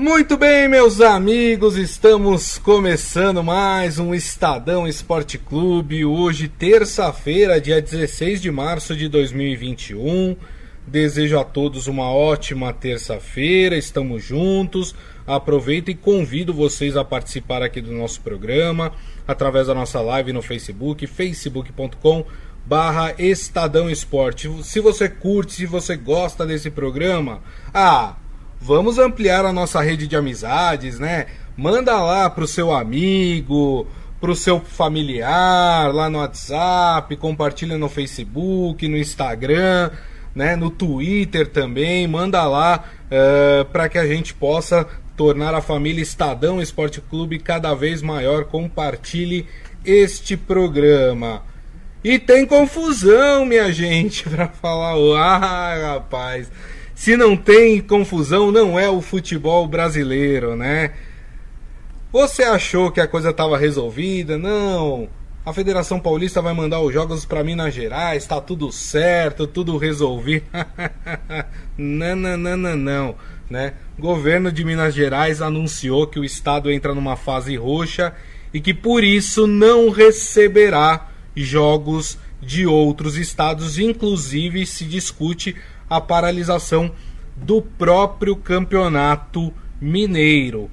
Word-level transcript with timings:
Muito 0.00 0.36
bem, 0.36 0.68
meus 0.68 1.00
amigos, 1.00 1.76
estamos 1.76 2.56
começando 2.56 3.42
mais 3.42 3.98
um 3.98 4.14
Estadão 4.14 4.86
Esporte 4.86 5.36
Clube. 5.36 6.04
Hoje, 6.04 6.46
terça-feira, 6.46 7.60
dia 7.60 7.82
16 7.82 8.40
de 8.40 8.48
março 8.48 8.94
de 8.94 9.08
2021. 9.08 10.36
Desejo 10.86 11.36
a 11.36 11.42
todos 11.42 11.88
uma 11.88 12.12
ótima 12.12 12.72
terça-feira. 12.72 13.76
Estamos 13.76 14.22
juntos. 14.22 14.94
Aproveito 15.26 15.90
e 15.90 15.96
convido 15.96 16.54
vocês 16.54 16.96
a 16.96 17.04
participar 17.04 17.60
aqui 17.64 17.80
do 17.80 17.90
nosso 17.90 18.20
programa 18.20 18.92
através 19.26 19.66
da 19.66 19.74
nossa 19.74 20.00
live 20.00 20.32
no 20.32 20.40
Facebook, 20.40 21.08
facebook.com 21.08 22.24
barra 22.64 23.16
Estadão 23.18 23.90
Esporte. 23.90 24.48
Se 24.62 24.78
você 24.78 25.08
curte, 25.08 25.54
se 25.54 25.66
você 25.66 25.96
gosta 25.96 26.46
desse 26.46 26.70
programa, 26.70 27.42
ah, 27.74 28.14
vamos 28.60 28.98
ampliar 28.98 29.44
a 29.44 29.52
nossa 29.52 29.80
rede 29.80 30.06
de 30.06 30.16
amizades, 30.16 30.98
né? 30.98 31.26
Manda 31.56 32.00
lá 32.02 32.28
pro 32.30 32.46
seu 32.46 32.72
amigo, 32.72 33.86
pro 34.20 34.34
seu 34.34 34.60
familiar, 34.60 35.92
lá 35.92 36.10
no 36.10 36.18
WhatsApp, 36.18 37.16
compartilha 37.16 37.78
no 37.78 37.88
Facebook, 37.88 38.86
no 38.88 38.96
Instagram, 38.96 39.90
né? 40.34 40.56
No 40.56 40.70
Twitter 40.70 41.48
também, 41.48 42.06
manda 42.06 42.44
lá 42.46 42.84
uh, 43.06 43.64
para 43.66 43.88
que 43.88 43.98
a 43.98 44.06
gente 44.06 44.34
possa 44.34 44.86
tornar 45.16 45.52
a 45.54 45.60
família 45.60 46.00
Estadão 46.00 46.62
Esporte 46.62 47.00
Clube 47.00 47.40
cada 47.40 47.74
vez 47.74 48.02
maior. 48.02 48.44
Compartilhe 48.44 49.46
este 49.84 50.36
programa. 50.36 51.42
E 52.04 52.18
tem 52.18 52.46
confusão, 52.46 53.44
minha 53.44 53.70
gente, 53.74 54.28
para 54.28 54.48
falar. 54.48 54.94
Ah, 55.18 55.94
rapaz. 55.94 56.50
Se 56.98 57.16
não 57.16 57.36
tem 57.36 57.80
confusão, 57.80 58.50
não 58.50 58.76
é 58.76 58.90
o 58.90 59.00
futebol 59.00 59.68
brasileiro, 59.68 60.56
né? 60.56 60.94
Você 62.10 62.42
achou 62.42 62.90
que 62.90 63.00
a 63.00 63.06
coisa 63.06 63.30
estava 63.30 63.56
resolvida? 63.56 64.36
Não. 64.36 65.08
A 65.46 65.52
Federação 65.52 66.00
Paulista 66.00 66.42
vai 66.42 66.52
mandar 66.52 66.80
os 66.80 66.92
jogos 66.92 67.24
para 67.24 67.44
Minas 67.44 67.72
Gerais, 67.72 68.26
tá 68.26 68.40
tudo 68.40 68.72
certo, 68.72 69.46
tudo 69.46 69.76
resolvido. 69.76 70.44
não, 71.78 72.16
não, 72.16 72.36
não, 72.36 72.56
não, 72.56 72.76
não, 72.76 73.14
né? 73.48 73.74
Governo 73.96 74.50
de 74.50 74.64
Minas 74.64 74.92
Gerais 74.92 75.40
anunciou 75.40 76.04
que 76.04 76.18
o 76.18 76.24
estado 76.24 76.68
entra 76.68 76.96
numa 76.96 77.14
fase 77.14 77.54
roxa 77.54 78.12
e 78.52 78.60
que 78.60 78.74
por 78.74 79.04
isso 79.04 79.46
não 79.46 79.88
receberá 79.88 81.10
jogos 81.36 82.18
de 82.42 82.66
outros 82.66 83.16
estados, 83.16 83.78
inclusive 83.78 84.66
se 84.66 84.84
discute 84.84 85.54
a 85.88 86.00
paralisação 86.00 86.92
do 87.36 87.62
próprio 87.62 88.36
campeonato 88.36 89.52
mineiro. 89.80 90.70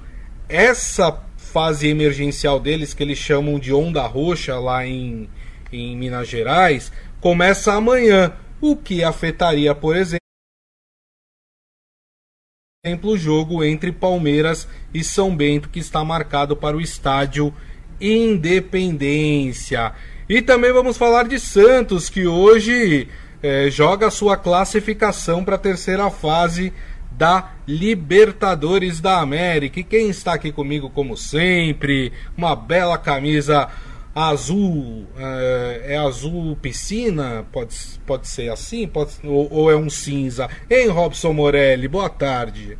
Essa 0.48 1.22
fase 1.36 1.88
emergencial 1.88 2.60
deles, 2.60 2.92
que 2.92 3.02
eles 3.02 3.18
chamam 3.18 3.58
de 3.58 3.72
onda 3.72 4.06
roxa 4.06 4.58
lá 4.58 4.86
em, 4.86 5.28
em 5.72 5.96
Minas 5.96 6.28
Gerais, 6.28 6.92
começa 7.20 7.72
amanhã, 7.72 8.32
o 8.60 8.76
que 8.76 9.02
afetaria, 9.04 9.74
por 9.74 9.96
exemplo, 9.96 10.20
o 13.04 13.18
jogo 13.18 13.64
entre 13.64 13.90
Palmeiras 13.92 14.68
e 14.92 15.02
São 15.02 15.34
Bento, 15.34 15.68
que 15.68 15.78
está 15.78 16.04
marcado 16.04 16.56
para 16.56 16.76
o 16.76 16.80
estádio 16.80 17.52
Independência. 18.00 19.94
E 20.28 20.42
também 20.42 20.72
vamos 20.72 20.96
falar 20.96 21.26
de 21.26 21.40
Santos, 21.40 22.10
que 22.10 22.26
hoje 22.26 23.08
é, 23.42 23.70
joga 23.70 24.10
sua 24.10 24.36
classificação 24.36 25.44
para 25.44 25.56
a 25.56 25.58
terceira 25.58 26.10
fase 26.10 26.72
da 27.12 27.52
Libertadores 27.66 29.00
da 29.00 29.20
América. 29.20 29.80
E 29.80 29.84
quem 29.84 30.08
está 30.08 30.34
aqui 30.34 30.52
comigo, 30.52 30.90
como 30.90 31.16
sempre, 31.16 32.12
uma 32.36 32.54
bela 32.54 32.98
camisa 32.98 33.68
azul, 34.14 35.06
é, 35.18 35.94
é 35.94 35.96
azul 35.98 36.56
piscina, 36.56 37.44
pode, 37.52 37.76
pode 38.06 38.26
ser 38.26 38.50
assim, 38.50 38.86
pode, 38.86 39.12
ou, 39.24 39.52
ou 39.52 39.70
é 39.70 39.76
um 39.76 39.90
cinza. 39.90 40.48
Hein, 40.70 40.88
Robson 40.88 41.32
Morelli, 41.32 41.86
boa 41.86 42.08
tarde. 42.08 42.78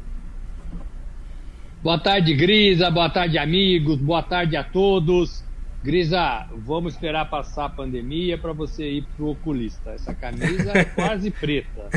Boa 1.82 1.98
tarde, 1.98 2.34
Grisa, 2.34 2.90
boa 2.90 3.08
tarde, 3.10 3.38
amigos, 3.38 3.98
boa 3.98 4.22
tarde 4.22 4.56
a 4.56 4.64
todos. 4.64 5.45
Grisa, 5.86 6.48
vamos 6.52 6.94
esperar 6.94 7.30
passar 7.30 7.66
a 7.66 7.68
pandemia 7.68 8.36
para 8.36 8.52
você 8.52 8.90
ir 8.90 9.02
pro 9.16 9.28
oculista. 9.28 9.90
Essa 9.92 10.12
camisa 10.12 10.72
é 10.76 10.84
quase 10.84 11.30
preta. 11.30 11.88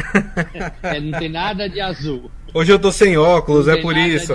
É, 0.83 1.00
não 1.00 1.17
tem 1.17 1.27
nada 1.27 1.67
de 1.67 1.81
azul. 1.81 2.29
Hoje 2.53 2.72
eu 2.72 2.77
tô 2.77 2.91
sem 2.91 3.17
óculos, 3.17 3.67
é 3.67 3.77
por 3.77 3.97
isso. 3.97 4.33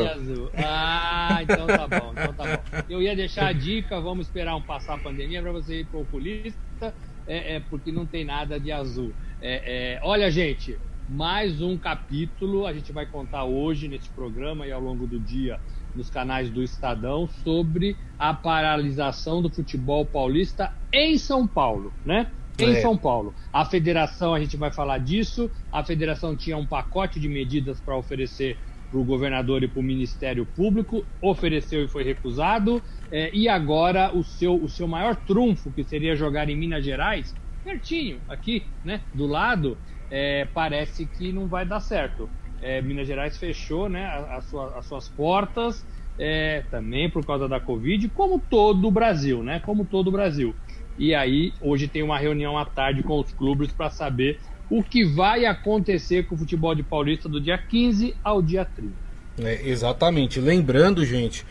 Ah, 0.56 1.38
então 1.40 1.68
tá 1.68 1.86
bom, 1.86 2.12
então 2.16 2.34
tá 2.34 2.44
bom. 2.44 2.82
Eu 2.90 3.00
ia 3.00 3.14
deixar 3.14 3.46
a 3.46 3.52
dica, 3.52 4.00
vamos 4.00 4.26
esperar 4.26 4.56
um 4.56 4.60
passar 4.60 4.94
a 4.94 4.98
pandemia 4.98 5.40
para 5.40 5.52
você 5.52 5.82
ir 5.82 5.86
pro 5.86 6.00
oculista, 6.00 6.92
é, 7.24 7.54
é, 7.54 7.60
porque 7.60 7.92
não 7.92 8.04
tem 8.04 8.24
nada 8.24 8.58
de 8.58 8.72
azul. 8.72 9.12
É, 9.40 9.98
é, 9.98 10.00
olha, 10.02 10.32
gente, 10.32 10.76
mais 11.08 11.62
um 11.62 11.78
capítulo 11.78 12.66
a 12.66 12.72
gente 12.72 12.90
vai 12.90 13.06
contar 13.06 13.44
hoje 13.44 13.86
nesse 13.86 14.10
programa 14.10 14.66
e 14.66 14.72
ao 14.72 14.80
longo 14.80 15.06
do 15.06 15.20
dia 15.20 15.60
nos 15.94 16.10
canais 16.10 16.50
do 16.50 16.62
Estadão 16.62 17.28
sobre 17.42 17.96
a 18.18 18.34
paralisação 18.34 19.40
do 19.40 19.50
futebol 19.50 20.04
paulista 20.04 20.72
em 20.92 21.16
São 21.18 21.46
Paulo, 21.46 21.92
né? 22.04 22.30
Em 22.58 22.76
é. 22.76 22.80
São 22.80 22.96
Paulo. 22.96 23.34
A 23.52 23.64
federação, 23.64 24.32
a 24.32 24.40
gente 24.40 24.56
vai 24.56 24.70
falar 24.72 24.98
disso. 24.98 25.50
A 25.72 25.82
federação 25.82 26.36
tinha 26.36 26.56
um 26.56 26.66
pacote 26.66 27.18
de 27.18 27.28
medidas 27.28 27.80
para 27.80 27.96
oferecer 27.96 28.56
para 28.90 29.00
o 29.00 29.04
governador 29.04 29.64
e 29.64 29.68
para 29.68 29.80
o 29.80 29.82
Ministério 29.82 30.46
Público, 30.46 31.04
ofereceu 31.20 31.84
e 31.84 31.88
foi 31.88 32.04
recusado. 32.04 32.80
É, 33.10 33.34
e 33.34 33.48
agora 33.48 34.14
o 34.14 34.22
seu, 34.22 34.54
o 34.54 34.68
seu 34.68 34.86
maior 34.86 35.16
trunfo, 35.16 35.72
que 35.72 35.82
seria 35.82 36.14
jogar 36.14 36.48
em 36.48 36.56
Minas 36.56 36.84
Gerais, 36.84 37.34
pertinho, 37.64 38.20
aqui, 38.28 38.62
né, 38.84 39.00
do 39.12 39.26
lado, 39.26 39.76
é, 40.10 40.46
parece 40.54 41.06
que 41.06 41.32
não 41.32 41.48
vai 41.48 41.66
dar 41.66 41.80
certo 41.80 42.30
é, 42.62 42.80
Minas 42.80 43.06
Gerais 43.06 43.36
fechou 43.36 43.88
né, 43.88 44.06
as, 44.30 44.44
sua, 44.46 44.78
as 44.78 44.86
suas 44.86 45.08
portas, 45.08 45.84
é, 46.18 46.62
também 46.70 47.10
por 47.10 47.24
causa 47.24 47.48
da 47.48 47.60
Covid, 47.60 48.08
como 48.10 48.38
todo 48.38 48.86
o 48.86 48.90
Brasil, 48.90 49.42
né? 49.42 49.60
Como 49.60 49.84
todo 49.84 50.08
o 50.08 50.12
Brasil. 50.12 50.54
E 50.96 51.14
aí, 51.14 51.52
hoje 51.60 51.88
tem 51.88 52.02
uma 52.02 52.18
reunião 52.18 52.56
à 52.56 52.64
tarde 52.64 53.02
com 53.02 53.18
os 53.18 53.32
clubes 53.32 53.72
para 53.72 53.90
saber 53.90 54.38
o 54.70 54.82
que 54.82 55.04
vai 55.04 55.44
acontecer 55.44 56.24
com 56.24 56.34
o 56.34 56.38
futebol 56.38 56.74
de 56.74 56.82
Paulista 56.82 57.28
do 57.28 57.40
dia 57.40 57.58
15 57.58 58.14
ao 58.22 58.40
dia 58.40 58.64
30. 58.64 58.92
É, 59.42 59.68
exatamente. 59.68 60.40
Lembrando, 60.40 61.04
gente, 61.04 61.44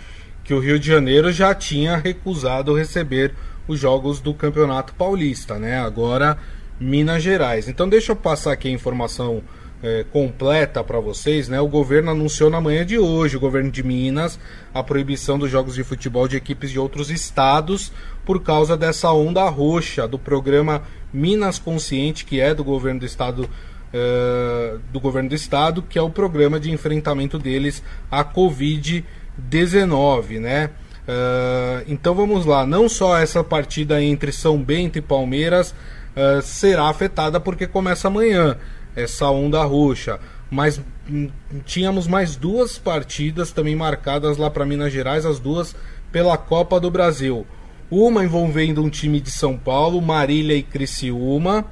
que 0.44 0.54
o 0.54 0.60
Rio 0.60 0.80
de 0.80 0.88
Janeiro 0.88 1.32
já 1.32 1.54
tinha 1.54 1.98
recusado 1.98 2.74
receber 2.74 3.34
os 3.68 3.80
jogos 3.80 4.20
do 4.20 4.34
Campeonato 4.34 4.94
Paulista, 4.94 5.60
né? 5.60 5.80
Agora 5.80 6.38
Minas 6.80 7.24
Gerais. 7.24 7.68
Então 7.68 7.88
deixa 7.88 8.12
eu 8.12 8.16
passar 8.16 8.54
aqui 8.54 8.68
a 8.68 8.72
informação 8.72 9.42
é, 9.84 10.04
completa 10.12 10.84
para 10.84 11.00
vocês, 11.00 11.48
né? 11.50 11.60
O 11.60 11.68
governo 11.68 12.12
anunciou 12.12 12.50
na 12.50 12.62
manhã 12.62 12.86
de 12.86 12.98
hoje, 12.98 13.36
o 13.36 13.40
governo 13.40 13.70
de 13.70 13.84
Minas, 13.84 14.40
a 14.74 14.82
proibição 14.82 15.38
dos 15.38 15.52
jogos 15.52 15.76
de 15.76 15.84
futebol 15.84 16.26
de 16.28 16.38
equipes 16.38 16.72
de 16.72 16.80
outros 16.80 17.12
estados 17.12 17.92
por 18.26 18.42
causa 18.42 18.78
dessa 18.78 19.12
onda 19.12 19.44
roxa 19.50 20.08
do 20.08 20.18
programa 20.18 20.84
Minas 21.12 21.60
Consciente, 21.60 22.24
que 22.24 22.40
é 22.40 22.56
do 22.56 22.64
governo 22.64 23.02
do 23.02 23.06
estado 23.06 23.50
é, 23.94 24.78
do 24.92 25.00
governo 25.00 25.30
do 25.30 25.36
estado, 25.36 25.84
que 25.84 26.00
é 26.00 26.02
o 26.02 26.10
programa 26.10 26.60
de 26.60 26.72
enfrentamento 26.72 27.38
deles 27.38 27.84
à 28.10 28.26
Covid-19, 28.26 30.40
né? 30.40 30.72
Uh, 31.04 31.84
então 31.86 32.16
vamos 32.16 32.46
lá, 32.46 32.66
não 32.66 32.88
só 32.88 33.18
essa 33.18 33.44
partida 33.44 34.02
entre 34.02 34.32
São 34.32 34.58
Bento 34.58 34.98
e 34.98 35.02
Palmeiras 35.02 35.76
uh, 36.16 36.42
será 36.42 36.88
afetada 36.88 37.42
porque 37.42 37.68
começa 37.68 38.08
amanhã 38.08 38.58
essa 38.96 39.30
onda 39.30 39.64
roxa. 39.64 40.20
Mas 40.50 40.80
hum, 41.10 41.30
tínhamos 41.66 42.08
mais 42.08 42.36
duas 42.36 42.78
partidas 42.78 43.52
também 43.52 43.76
marcadas 43.76 44.38
lá 44.38 44.50
para 44.50 44.66
Minas 44.66 44.94
Gerais, 44.94 45.26
as 45.26 45.40
duas 45.40 45.76
pela 46.12 46.38
Copa 46.38 46.80
do 46.80 46.92
Brasil. 46.92 47.46
Uma 47.90 48.24
envolvendo 48.24 48.84
um 48.84 48.90
time 48.90 49.20
de 49.20 49.32
São 49.32 49.58
Paulo, 49.58 50.02
Marília 50.02 50.56
e 50.56 50.64
Criciúma. 50.64 51.66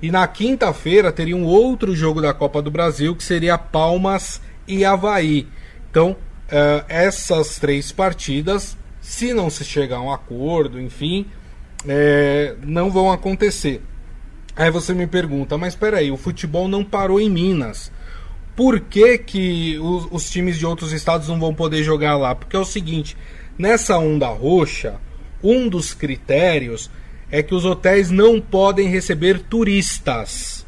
E 0.00 0.10
na 0.10 0.26
quinta-feira 0.26 1.10
teria 1.10 1.36
um 1.36 1.44
outro 1.44 1.94
jogo 1.94 2.20
da 2.20 2.34
Copa 2.34 2.60
do 2.60 2.70
Brasil, 2.70 3.16
que 3.16 3.24
seria 3.24 3.56
Palmas 3.56 4.40
e 4.66 4.84
Havaí. 4.84 5.48
Então, 5.90 6.10
uh, 6.12 6.84
essas 6.88 7.58
três 7.58 7.90
partidas, 7.90 8.76
se 9.00 9.32
não 9.32 9.48
se 9.48 9.64
chegar 9.64 9.98
a 9.98 10.02
um 10.02 10.12
acordo, 10.12 10.80
enfim, 10.80 11.26
é, 11.86 12.54
não 12.62 12.90
vão 12.90 13.12
acontecer. 13.12 13.82
Aí 14.56 14.70
você 14.70 14.94
me 14.94 15.06
pergunta, 15.06 15.58
mas 15.58 15.74
peraí, 15.74 16.10
o 16.10 16.16
futebol 16.16 16.68
não 16.68 16.84
parou 16.84 17.20
em 17.20 17.28
Minas. 17.28 17.90
Por 18.54 18.78
que, 18.78 19.18
que 19.18 19.78
os, 19.78 20.06
os 20.10 20.30
times 20.30 20.56
de 20.56 20.64
outros 20.64 20.92
estados 20.92 21.28
não 21.28 21.40
vão 21.40 21.52
poder 21.52 21.82
jogar 21.82 22.16
lá? 22.16 22.34
Porque 22.34 22.54
é 22.54 22.58
o 22.58 22.64
seguinte, 22.64 23.16
nessa 23.58 23.98
onda 23.98 24.28
roxa, 24.28 24.94
um 25.42 25.68
dos 25.68 25.92
critérios 25.92 26.88
é 27.30 27.42
que 27.42 27.54
os 27.54 27.64
hotéis 27.64 28.10
não 28.10 28.40
podem 28.40 28.88
receber 28.88 29.40
turistas. 29.40 30.64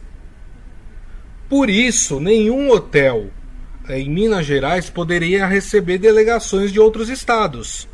Por 1.49 1.71
isso, 1.71 2.19
nenhum 2.19 2.71
hotel 2.71 3.31
em 3.89 4.11
Minas 4.11 4.45
Gerais 4.47 4.91
poderia 4.91 5.47
receber 5.47 5.99
delegações 5.99 6.73
de 6.73 6.81
outros 6.81 7.09
estados. 7.09 7.89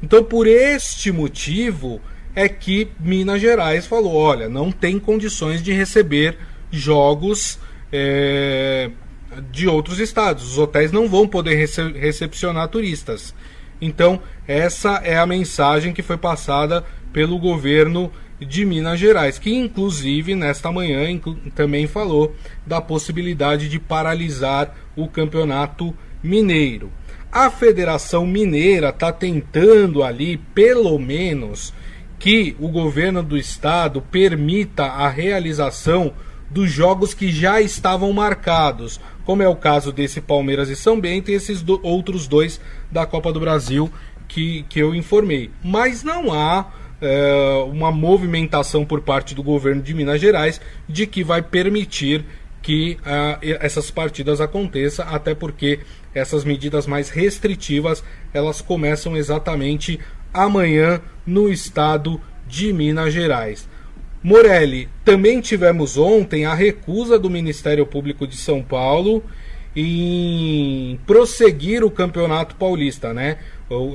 Então, 0.00 0.22
por 0.22 0.46
este 0.46 1.10
motivo, 1.10 2.00
é 2.34 2.48
que 2.48 2.88
Minas 2.98 3.40
Gerais 3.40 3.86
falou: 3.86 4.14
olha, 4.14 4.48
não 4.48 4.72
tem 4.72 4.98
condições 4.98 5.62
de 5.62 5.72
receber 5.72 6.36
jogos 6.70 7.58
é, 7.92 8.90
de 9.50 9.68
outros 9.68 9.98
estados. 9.98 10.52
Os 10.52 10.58
hotéis 10.58 10.92
não 10.92 11.08
vão 11.08 11.28
poder 11.28 11.54
rece 11.54 11.82
recepcionar 11.92 12.68
turistas. 12.68 13.34
Então, 13.80 14.20
essa 14.46 15.00
é 15.04 15.18
a 15.18 15.26
mensagem 15.26 15.92
que 15.92 16.02
foi 16.02 16.16
passada 16.16 16.84
pelo 17.12 17.38
governo 17.38 18.10
de 18.40 18.64
Minas 18.64 18.98
Gerais, 18.98 19.38
que 19.38 19.52
inclusive 19.54 20.34
nesta 20.34 20.70
manhã 20.72 21.06
também 21.54 21.86
falou 21.86 22.34
da 22.66 22.80
possibilidade 22.80 23.68
de 23.68 23.78
paralisar 23.78 24.74
o 24.96 25.08
campeonato 25.08 25.94
mineiro. 26.22 26.90
A 27.30 27.50
Federação 27.50 28.26
Mineira 28.26 28.90
está 28.90 29.12
tentando 29.12 30.02
ali, 30.02 30.36
pelo 30.54 30.98
menos, 30.98 31.72
que 32.24 32.56
o 32.58 32.68
governo 32.68 33.22
do 33.22 33.36
estado 33.36 34.00
permita 34.00 34.84
a 34.84 35.10
realização 35.10 36.14
dos 36.48 36.70
jogos 36.70 37.12
que 37.12 37.30
já 37.30 37.60
estavam 37.60 38.10
marcados, 38.14 38.98
como 39.26 39.42
é 39.42 39.48
o 39.48 39.54
caso 39.54 39.92
desse 39.92 40.22
Palmeiras 40.22 40.70
e 40.70 40.74
São 40.74 40.98
Bento 40.98 41.30
e 41.30 41.34
esses 41.34 41.60
do, 41.60 41.78
outros 41.82 42.26
dois 42.26 42.58
da 42.90 43.04
Copa 43.04 43.30
do 43.30 43.40
Brasil 43.40 43.92
que, 44.26 44.64
que 44.70 44.80
eu 44.80 44.94
informei. 44.94 45.50
Mas 45.62 46.02
não 46.02 46.32
há 46.32 46.72
é, 46.98 47.62
uma 47.70 47.92
movimentação 47.92 48.86
por 48.86 49.02
parte 49.02 49.34
do 49.34 49.42
governo 49.42 49.82
de 49.82 49.92
Minas 49.92 50.18
Gerais 50.18 50.62
de 50.88 51.06
que 51.06 51.22
vai 51.22 51.42
permitir 51.42 52.24
que 52.62 52.96
uh, 53.02 53.38
essas 53.60 53.90
partidas 53.90 54.40
aconteçam, 54.40 55.06
até 55.10 55.34
porque 55.34 55.80
essas 56.14 56.42
medidas 56.42 56.86
mais 56.86 57.10
restritivas 57.10 58.02
elas 58.32 58.62
começam 58.62 59.14
exatamente 59.14 60.00
amanhã 60.34 61.00
no 61.24 61.48
estado 61.50 62.20
de 62.46 62.72
Minas 62.72 63.14
Gerais. 63.14 63.68
Morelli, 64.22 64.88
também 65.04 65.40
tivemos 65.40 65.96
ontem 65.96 66.44
a 66.44 66.54
recusa 66.54 67.18
do 67.18 67.30
Ministério 67.30 67.86
Público 67.86 68.26
de 68.26 68.36
São 68.36 68.62
Paulo 68.62 69.22
em 69.76 70.98
prosseguir 71.06 71.84
o 71.84 71.90
Campeonato 71.90 72.56
Paulista, 72.56 73.12
né? 73.12 73.38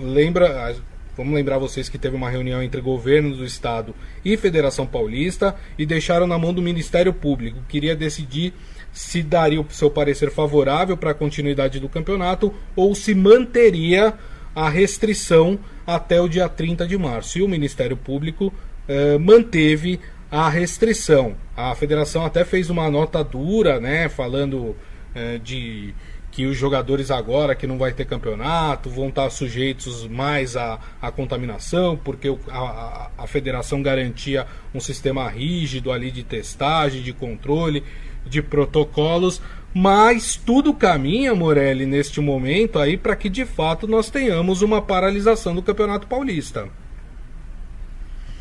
Lembra, 0.04 0.76
vamos 1.18 1.34
lembrar 1.34 1.58
vocês 1.58 1.90
que 1.90 1.98
teve 1.98 2.16
uma 2.16 2.30
reunião 2.30 2.62
entre 2.62 2.80
governo 2.80 3.36
do 3.36 3.44
estado 3.46 3.96
e 4.24 4.38
Federação 4.38 4.86
Paulista 4.86 5.56
e 5.78 5.86
deixaram 5.86 6.28
na 6.28 6.38
mão 6.38 6.54
do 6.54 6.62
Ministério 6.62 7.14
Público. 7.14 7.60
Queria 7.68 7.96
decidir 7.96 8.54
se 8.92 9.24
daria 9.24 9.62
o 9.62 9.66
seu 9.70 9.90
parecer 9.90 10.32
favorável 10.32 10.98
para 10.98 11.12
a 11.12 11.16
continuidade 11.16 11.80
do 11.80 11.90
campeonato 11.90 12.54
ou 12.76 12.94
se 12.94 13.16
manteria 13.16 14.14
a 14.56 14.70
restrição 14.70 15.60
até 15.96 16.22
o 16.22 16.28
dia 16.28 16.48
30 16.48 16.88
de 16.88 16.98
março. 16.98 17.38
E 17.38 17.42
o 17.42 17.48
Ministério 17.48 17.98
Público 17.98 18.54
eh, 18.88 19.18
manteve 19.18 20.00
a 20.32 20.50
restrição. 20.50 21.36
A 21.56 21.74
federação 21.76 22.26
até 22.26 22.46
fez 22.46 22.70
uma 22.70 22.90
nota 22.90 23.24
dura, 23.24 23.80
né, 23.80 24.08
falando 24.10 24.76
é, 25.16 25.40
de 25.40 25.94
que 26.32 26.46
os 26.46 26.56
jogadores 26.56 27.10
agora 27.10 27.56
que 27.56 27.66
não 27.66 27.78
vai 27.78 27.92
ter 27.92 28.06
campeonato 28.06 28.90
vão 28.90 29.10
estar 29.10 29.30
sujeitos 29.32 30.08
mais 30.08 30.56
à, 30.56 30.80
à 31.02 31.12
contaminação, 31.12 31.98
porque 31.98 32.30
o, 32.30 32.40
a, 32.48 33.10
a, 33.18 33.28
federação 33.28 33.82
garantia 33.82 34.46
um 34.74 34.80
sistema 34.80 35.28
rígido 35.28 35.92
ali 35.92 36.12
de 36.12 36.24
testagem, 36.24 37.02
de 37.02 37.12
controle, 37.12 37.84
de 38.26 38.44
protocolos, 38.44 39.42
mas 39.74 40.36
tudo 40.36 40.74
caminha, 40.74 41.36
Morelli, 41.36 41.86
neste 41.86 42.20
momento 42.20 42.80
aí 42.80 42.98
para 42.98 43.16
que 43.16 43.30
de 43.30 43.46
fato 43.46 43.88
nós 43.88 44.10
tenhamos 44.10 44.62
uma 44.62 44.82
paralisação 44.82 45.54
do 45.54 45.62
Campeonato 45.62 46.08
Paulista. 46.08 46.70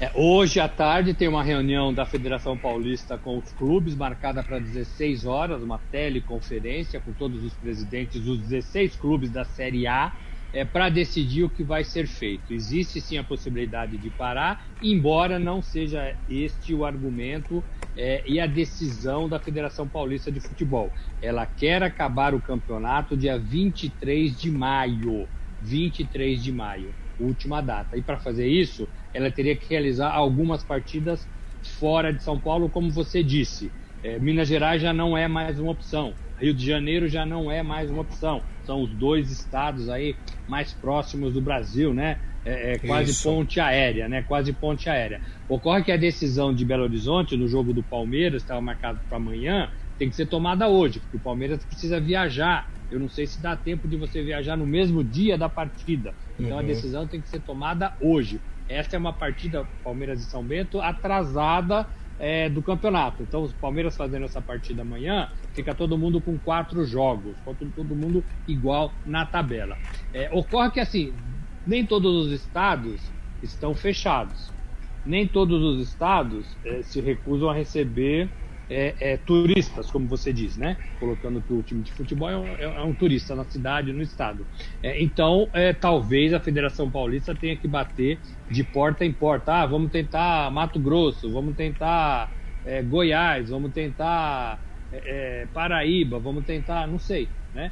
É, 0.00 0.12
hoje 0.14 0.60
à 0.60 0.68
tarde 0.68 1.12
tem 1.12 1.26
uma 1.26 1.42
reunião 1.42 1.92
da 1.92 2.06
Federação 2.06 2.56
Paulista 2.56 3.18
com 3.18 3.36
os 3.36 3.52
clubes, 3.52 3.96
marcada 3.96 4.44
para 4.44 4.60
16 4.60 5.26
horas, 5.26 5.60
uma 5.60 5.80
teleconferência 5.90 7.00
com 7.00 7.12
todos 7.12 7.42
os 7.42 7.52
presidentes 7.54 8.20
dos 8.20 8.38
16 8.38 8.94
clubes 8.94 9.28
da 9.28 9.44
Série 9.44 9.88
A, 9.88 10.12
é, 10.52 10.64
para 10.64 10.88
decidir 10.88 11.44
o 11.44 11.50
que 11.50 11.62
vai 11.64 11.84
ser 11.84 12.06
feito. 12.06 12.52
Existe 12.52 13.00
sim 13.00 13.18
a 13.18 13.24
possibilidade 13.24 13.98
de 13.98 14.10
parar, 14.10 14.58
embora 14.80 15.38
não 15.38 15.60
seja 15.62 16.14
este 16.26 16.74
o 16.74 16.84
argumento 16.84 17.64
é, 17.96 18.22
e 18.30 18.38
a 18.38 18.46
decisão 18.46 19.28
da 19.28 19.40
Federação 19.40 19.88
Paulista 19.88 20.30
de 20.30 20.40
Futebol. 20.40 20.92
Ela 21.20 21.46
quer 21.46 21.82
acabar 21.82 22.34
o 22.34 22.40
campeonato 22.40 23.16
dia 23.16 23.38
23 23.38 24.38
de 24.38 24.50
maio. 24.50 25.28
23 25.60 26.42
de 26.42 26.52
maio, 26.52 26.94
última 27.18 27.60
data. 27.60 27.96
E 27.96 28.02
para 28.02 28.18
fazer 28.18 28.46
isso, 28.46 28.88
ela 29.12 29.30
teria 29.30 29.56
que 29.56 29.68
realizar 29.68 30.12
algumas 30.12 30.62
partidas 30.62 31.28
fora 31.60 32.12
de 32.12 32.22
São 32.22 32.40
Paulo, 32.40 32.70
como 32.70 32.90
você 32.90 33.22
disse. 33.22 33.74
É, 34.02 34.18
Minas 34.20 34.48
Gerais 34.48 34.80
já 34.80 34.92
não 34.92 35.16
é 35.16 35.26
mais 35.26 35.58
uma 35.58 35.72
opção. 35.72 36.16
Rio 36.40 36.54
de 36.54 36.64
Janeiro 36.64 37.08
já 37.08 37.26
não 37.26 37.50
é 37.50 37.62
mais 37.62 37.90
uma 37.90 38.02
opção. 38.02 38.40
São 38.64 38.82
os 38.82 38.90
dois 38.90 39.30
estados 39.30 39.88
aí 39.88 40.14
mais 40.46 40.72
próximos 40.72 41.32
do 41.32 41.40
Brasil, 41.40 41.92
né? 41.92 42.18
É, 42.44 42.72
é 42.72 42.78
quase 42.78 43.10
Isso. 43.10 43.28
ponte 43.28 43.60
aérea, 43.60 44.08
né? 44.08 44.22
Quase 44.22 44.52
ponte 44.52 44.88
aérea. 44.88 45.20
Ocorre 45.48 45.82
que 45.82 45.92
a 45.92 45.96
decisão 45.96 46.54
de 46.54 46.64
Belo 46.64 46.84
Horizonte 46.84 47.36
no 47.36 47.48
jogo 47.48 47.72
do 47.72 47.82
Palmeiras 47.82 48.42
estava 48.42 48.60
marcado 48.60 49.00
para 49.08 49.16
amanhã, 49.16 49.70
tem 49.98 50.08
que 50.08 50.16
ser 50.16 50.26
tomada 50.26 50.68
hoje, 50.68 51.00
porque 51.00 51.16
o 51.16 51.20
Palmeiras 51.20 51.64
precisa 51.64 52.00
viajar. 52.00 52.70
Eu 52.90 53.00
não 53.00 53.08
sei 53.08 53.26
se 53.26 53.42
dá 53.42 53.56
tempo 53.56 53.86
de 53.86 53.96
você 53.96 54.22
viajar 54.22 54.56
no 54.56 54.66
mesmo 54.66 55.04
dia 55.04 55.36
da 55.36 55.48
partida. 55.48 56.14
Então 56.38 56.52
uhum. 56.52 56.58
a 56.58 56.62
decisão 56.62 57.06
tem 57.06 57.20
que 57.20 57.28
ser 57.28 57.40
tomada 57.40 57.92
hoje. 58.00 58.40
Esta 58.68 58.96
é 58.96 58.98
uma 58.98 59.12
partida 59.12 59.66
Palmeiras 59.82 60.20
e 60.22 60.24
São 60.24 60.44
Bento 60.44 60.80
atrasada 60.80 61.86
é, 62.18 62.48
do 62.48 62.62
campeonato. 62.62 63.22
Então, 63.22 63.42
os 63.42 63.52
Palmeiras 63.52 63.96
fazendo 63.96 64.24
essa 64.24 64.42
partida 64.42 64.82
amanhã, 64.82 65.28
fica 65.54 65.74
todo 65.74 65.98
mundo 65.98 66.20
com 66.20 66.38
quatro 66.38 66.84
jogos, 66.84 67.38
todo 67.74 67.94
mundo 67.94 68.24
igual 68.46 68.92
na 69.04 69.24
tabela. 69.24 69.78
É, 70.12 70.28
ocorre 70.32 70.70
que, 70.72 70.80
assim, 70.80 71.14
nem 71.64 71.86
todos 71.86 72.26
os 72.26 72.32
estados 72.32 73.12
estão 73.42 73.74
fechados. 73.74 74.52
Nem 75.04 75.26
todos 75.26 75.62
os 75.62 75.88
estados 75.88 76.58
é, 76.64 76.82
se 76.82 77.00
recusam 77.00 77.48
a 77.48 77.54
receber 77.54 78.30
é, 78.70 78.94
é, 79.00 79.16
turistas, 79.16 79.90
como 79.90 80.06
você 80.06 80.32
diz, 80.32 80.56
né? 80.56 80.76
Colocando 81.00 81.40
que 81.40 81.52
o 81.52 81.62
time 81.62 81.82
de 81.82 81.92
futebol 81.92 82.28
é 82.28 82.36
um, 82.36 82.46
é, 82.56 82.64
é 82.64 82.82
um 82.82 82.94
turista 82.94 83.34
na 83.34 83.44
cidade, 83.44 83.92
no 83.92 84.02
estado. 84.02 84.46
É, 84.82 85.02
então, 85.02 85.48
é, 85.54 85.72
talvez 85.72 86.34
a 86.34 86.40
Federação 86.40 86.90
Paulista 86.90 87.34
tenha 87.34 87.56
que 87.56 87.66
bater 87.66 88.20
de 88.50 88.62
porta 88.62 89.04
em 89.04 89.12
porta. 89.12 89.54
Ah, 89.62 89.66
vamos 89.66 89.90
tentar 89.90 90.50
Mato 90.50 90.78
Grosso, 90.78 91.32
vamos 91.32 91.54
tentar 91.56 92.36
Goiás, 92.86 93.48
vamos 93.48 93.72
tentar 93.72 94.62
Paraíba, 95.54 96.18
vamos 96.18 96.44
tentar, 96.44 96.86
não 96.86 96.98
sei, 96.98 97.28
né? 97.54 97.70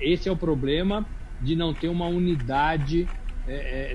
esse 0.00 0.28
é 0.28 0.32
o 0.32 0.36
problema 0.36 1.06
de 1.40 1.54
não 1.54 1.72
ter 1.72 1.88
uma 1.88 2.08
unidade 2.08 3.08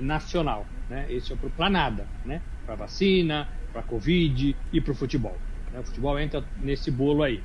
nacional, 0.02 0.66
né? 0.88 1.06
Esse 1.10 1.32
é 1.32 1.34
o 1.34 1.38
para 1.50 1.68
nada, 1.68 2.08
né? 2.24 2.40
Para 2.64 2.76
vacina, 2.76 3.48
para 3.72 3.82
Covid 3.82 4.56
e 4.72 4.80
para 4.80 4.92
o 4.92 4.94
futebol. 4.94 5.36
Né? 5.72 5.80
O 5.80 5.84
futebol 5.84 6.18
entra 6.18 6.44
nesse 6.60 6.90
bolo 6.90 7.22
aí. 7.22 7.42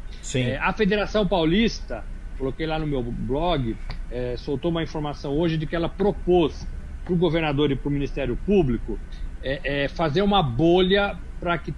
É, 0.49 0.57
a 0.57 0.73
Federação 0.73 1.27
Paulista, 1.27 2.03
coloquei 2.37 2.67
lá 2.67 2.77
no 2.77 2.85
meu 2.85 3.01
blog, 3.01 3.75
é, 4.11 4.35
soltou 4.37 4.71
uma 4.71 4.83
informação 4.83 5.35
hoje 5.37 5.57
de 5.57 5.65
que 5.65 5.75
ela 5.75 5.89
propôs 5.89 6.67
para 7.03 7.13
o 7.13 7.17
governador 7.17 7.71
e 7.71 7.75
para 7.75 7.87
o 7.87 7.91
Ministério 7.91 8.37
Público 8.45 8.99
é, 9.41 9.83
é 9.83 9.87
fazer 9.87 10.21
uma 10.21 10.43
bolha 10.43 11.17
para 11.39 11.57
que 11.57 11.73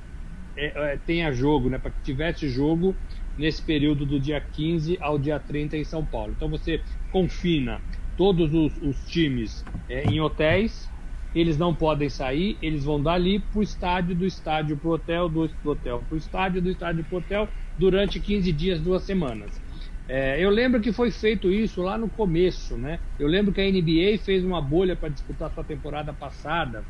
é, 0.58 0.94
é, 0.94 0.98
tenha 1.06 1.32
jogo, 1.32 1.70
né, 1.70 1.78
para 1.78 1.92
que 1.92 2.02
tivesse 2.02 2.50
jogo 2.50 2.96
nesse 3.38 3.62
período 3.62 4.06
do 4.06 4.20
dia 4.20 4.42
15 4.42 4.98
ao 5.00 5.18
dia 5.18 5.40
30 5.40 5.78
em 5.78 5.84
São 5.84 6.04
Paulo. 6.04 6.34
Então 6.36 6.50
você 6.50 6.82
confina 7.12 7.80
todos 8.18 8.54
os, 8.54 8.76
os 8.82 9.10
times 9.10 9.64
em 9.90 10.20
hotéis, 10.20 10.89
eles 11.34 11.58
não 11.58 11.74
podem 11.74 12.10
sair, 12.10 12.58
eles 12.62 12.84
vão 12.84 13.02
dali 13.02 13.40
para 13.40 13.60
o 13.60 13.64
estádio, 13.64 14.16
do 14.16 14.26
estádio 14.26 14.78
para 14.78 14.90
o 14.90 14.94
hotel, 14.94 15.30
do, 15.30 15.50
hotel 15.64 16.04
para 16.08 16.16
o 16.16 16.18
estádio, 16.18 16.62
do 16.62 16.70
estádio 16.70 17.04
para 17.04 17.16
o 17.16 17.20
hotel, 17.20 17.50
durante 17.78 18.20
15 18.20 18.52
dias, 18.52 18.82
duas 18.82 19.04
semanas. 19.04 19.62
É, 20.08 20.44
eu 20.44 20.50
lembro 20.50 20.82
que 20.82 20.92
foi 20.92 21.12
feito 21.12 21.52
isso 21.52 21.84
lá 21.84 21.96
no 21.98 22.10
começo, 22.10 22.76
né? 22.76 23.00
Eu 23.20 23.28
lembro 23.28 23.54
que 23.54 23.62
a 23.62 23.72
NBA 23.72 24.18
fez 24.24 24.44
uma 24.44 24.60
bolha 24.60 24.96
para 24.96 25.10
disputar 25.10 25.52
sua 25.54 25.64
temporada 25.64 26.12
passada. 26.12 26.84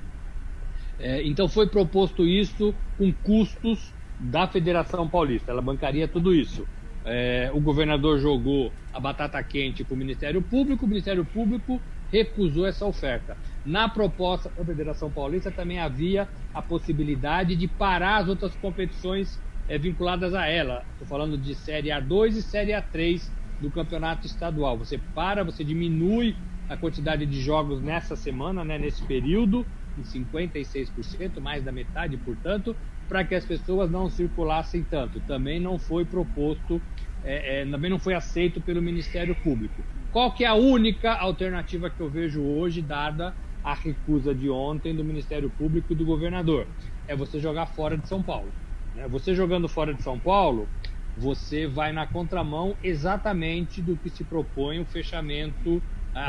É, 0.98 1.22
então 1.24 1.48
foi 1.50 1.68
proposto 1.68 2.26
isso 2.26 2.74
com 2.98 3.12
custos 3.14 3.94
da 4.18 4.48
Federação 4.48 5.08
Paulista. 5.10 5.52
Ela 5.52 5.62
bancaria 5.62 6.08
tudo 6.08 6.34
isso. 6.34 6.66
É, 7.04 7.50
o 7.54 7.60
governador 7.60 8.20
jogou 8.20 8.72
a 8.94 9.00
batata 9.00 9.42
quente 9.44 9.84
para 9.84 9.96
o 9.96 9.98
Ministério 9.98 10.42
Público, 10.42 10.86
o 10.86 10.90
Ministério 10.90 11.26
Público 11.26 11.82
recusou 12.12 12.66
essa 12.66 12.86
oferta. 12.86 13.38
Na 13.70 13.88
proposta 13.88 14.52
da 14.58 14.66
Federação 14.66 15.12
Paulista 15.12 15.52
também 15.52 15.78
havia 15.78 16.28
a 16.56 16.60
possibilidade 16.60 17.56
de 17.56 17.68
parar 17.68 18.18
as 18.18 18.28
outras 18.28 18.56
competições 18.56 19.40
é, 19.68 19.78
vinculadas 19.78 20.34
a 20.34 20.48
ela. 20.48 20.84
Estou 20.94 21.08
falando 21.08 21.38
de 21.38 21.54
Série 21.54 21.90
A2 21.90 22.30
e 22.30 22.42
Série 22.42 22.72
A3 22.72 23.30
do 23.62 23.70
campeonato 23.70 24.26
estadual. 24.26 24.76
Você 24.80 24.98
para, 25.14 25.44
você 25.44 25.64
diminui 25.64 26.36
a 26.68 26.76
quantidade 26.76 27.28
de 27.28 27.40
jogos 27.42 27.80
nessa 27.80 28.16
semana, 28.16 28.66
né, 28.66 28.80
nesse 28.80 29.06
período, 29.06 29.64
em 29.96 30.02
56%, 30.02 31.40
mais 31.40 31.64
da 31.64 31.72
metade, 31.72 32.18
portanto, 32.18 32.76
para 33.08 33.24
que 33.24 33.36
as 33.36 33.46
pessoas 33.46 33.92
não 33.92 34.10
circulassem 34.10 34.82
tanto. 34.82 35.20
Também 35.28 35.60
não 35.60 35.78
foi 35.78 36.04
proposto, 36.04 36.82
é, 37.24 37.62
é, 37.62 37.66
também 37.68 37.92
não 37.92 38.00
foi 38.00 38.16
aceito 38.16 38.60
pelo 38.62 38.82
Ministério 38.82 39.36
Público. 39.36 39.84
Qual 40.12 40.32
que 40.32 40.44
é 40.44 40.48
a 40.48 40.56
única 40.56 41.14
alternativa 41.14 41.88
que 41.88 42.00
eu 42.00 42.10
vejo 42.10 42.42
hoje, 42.42 42.82
dada 42.82 43.32
a 43.64 43.74
recusa 43.74 44.34
de 44.34 44.50
ontem 44.50 44.96
do 44.96 45.04
Ministério 45.04 45.50
Público 45.50 45.94
e 45.94 45.96
do 45.96 46.06
governador? 46.06 46.68
É 47.08 47.16
você 47.16 47.40
jogar 47.40 47.66
fora 47.68 47.98
de 47.98 48.08
São 48.08 48.22
Paulo. 48.22 48.52
Né? 48.96 49.08
Você 49.08 49.34
jogando 49.36 49.68
fora 49.68 49.94
de 49.94 50.02
São 50.02 50.20
Paulo, 50.20 50.68
você 51.18 51.68
vai 51.68 51.92
na 51.92 52.08
contramão 52.08 52.76
exatamente 52.84 53.82
do 53.82 53.96
que 53.98 54.10
se 54.10 54.24
propõe 54.24 54.80
o 54.80 54.86
fechamento 54.86 55.82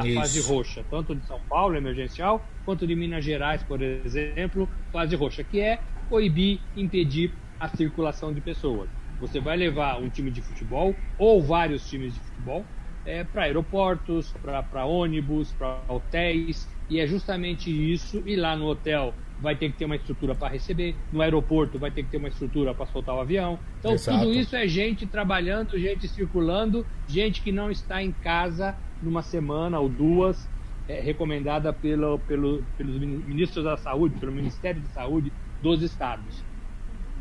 Isso. 0.05 0.15
fase 0.15 0.41
roxa, 0.41 0.85
tanto 0.91 1.15
de 1.15 1.25
São 1.27 1.41
Paulo, 1.49 1.77
emergencial, 1.77 2.45
quanto 2.65 2.87
de 2.87 2.95
Minas 2.95 3.25
Gerais, 3.25 3.63
por 3.63 3.81
exemplo, 3.83 4.69
fase 4.93 5.15
roxa, 5.15 5.45
que 5.45 5.61
é 5.61 5.79
proibir, 6.09 6.61
impedir 6.77 7.33
a 7.59 7.69
circulação 7.69 8.33
de 8.33 8.41
pessoas. 8.41 8.89
Você 9.21 9.39
vai 9.39 9.57
levar 9.57 10.01
um 10.01 10.09
time 10.09 10.31
de 10.31 10.41
futebol 10.41 10.95
ou 11.19 11.43
vários 11.43 11.89
times 11.89 12.15
de 12.15 12.21
futebol 12.21 12.65
é, 13.05 13.23
para 13.23 13.45
aeroportos, 13.45 14.33
para 14.43 14.85
ônibus, 14.85 15.53
para 15.53 15.81
hotéis, 15.89 16.67
e 16.91 16.99
é 16.99 17.07
justamente 17.07 17.71
isso. 17.71 18.23
E 18.27 18.37
lá 18.37 18.57
no 18.57 18.67
hotel 18.67 19.15
vai 19.41 19.57
ter 19.57 19.71
que 19.71 19.79
ter 19.79 19.85
uma 19.87 19.97
estrutura 19.97 20.35
para 20.35 20.49
receber, 20.49 20.95
no 21.11 21.23
aeroporto 21.23 21.79
vai 21.79 21.91
ter 21.91 22.03
que 22.03 22.11
ter 22.11 22.19
uma 22.19 22.29
estrutura 22.29 22.75
para 22.75 22.85
soltar 22.87 23.15
o 23.15 23.21
avião. 23.21 23.59
Então, 23.79 23.93
Exato. 23.93 24.19
tudo 24.19 24.35
isso 24.35 24.55
é 24.55 24.69
gente 24.69 25.07
trabalhando, 25.07 25.79
gente 25.79 26.07
circulando, 26.09 26.85
gente 27.09 27.41
que 27.41 27.51
não 27.51 27.71
está 27.71 28.03
em 28.03 28.13
casa 28.13 28.77
numa 29.03 29.23
semana 29.23 29.79
ou 29.79 29.89
duas, 29.89 30.47
é, 30.87 31.01
recomendada 31.01 31.73
pelo, 31.73 32.19
pelo, 32.19 32.63
pelos 32.77 32.99
ministros 32.99 33.65
da 33.65 33.77
saúde, 33.79 34.19
pelo 34.19 34.33
Ministério 34.33 34.83
de 34.83 34.89
Saúde 34.89 35.33
dos 35.63 35.83
estados. 35.83 36.45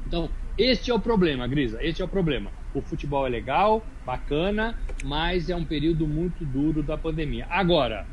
Então, 0.05 0.29
este 0.57 0.91
é 0.91 0.93
o 0.93 0.99
problema, 0.99 1.47
Grisa, 1.47 1.81
este 1.81 2.01
é 2.01 2.05
o 2.05 2.07
problema. 2.07 2.51
O 2.73 2.81
futebol 2.81 3.25
é 3.25 3.29
legal, 3.29 3.85
bacana, 4.05 4.77
mas 5.05 5.49
é 5.49 5.55
um 5.55 5.63
período 5.63 6.05
muito 6.05 6.43
duro 6.43 6.83
da 6.83 6.97
pandemia. 6.97 7.47
Agora, 7.49 8.05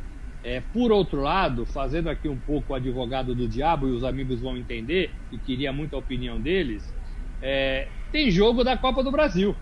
é, 0.47 0.62
por 0.73 0.93
outro 0.93 1.21
lado, 1.21 1.67
fazendo 1.67 2.09
aqui 2.09 2.29
um 2.29 2.37
pouco 2.37 2.73
o 2.73 2.76
advogado 2.76 3.35
do 3.35 3.49
diabo, 3.49 3.88
e 3.88 3.91
os 3.91 4.05
amigos 4.05 4.41
vão 4.41 4.57
entender, 4.57 5.11
e 5.33 5.38
queria 5.38 5.73
muito 5.73 5.97
a 5.97 5.99
opinião 5.99 6.41
deles, 6.41 6.95
é, 7.43 7.88
tem 8.12 8.31
jogo 8.31 8.62
da 8.62 8.76
Copa 8.76 9.03
do 9.03 9.11
Brasil. 9.11 9.57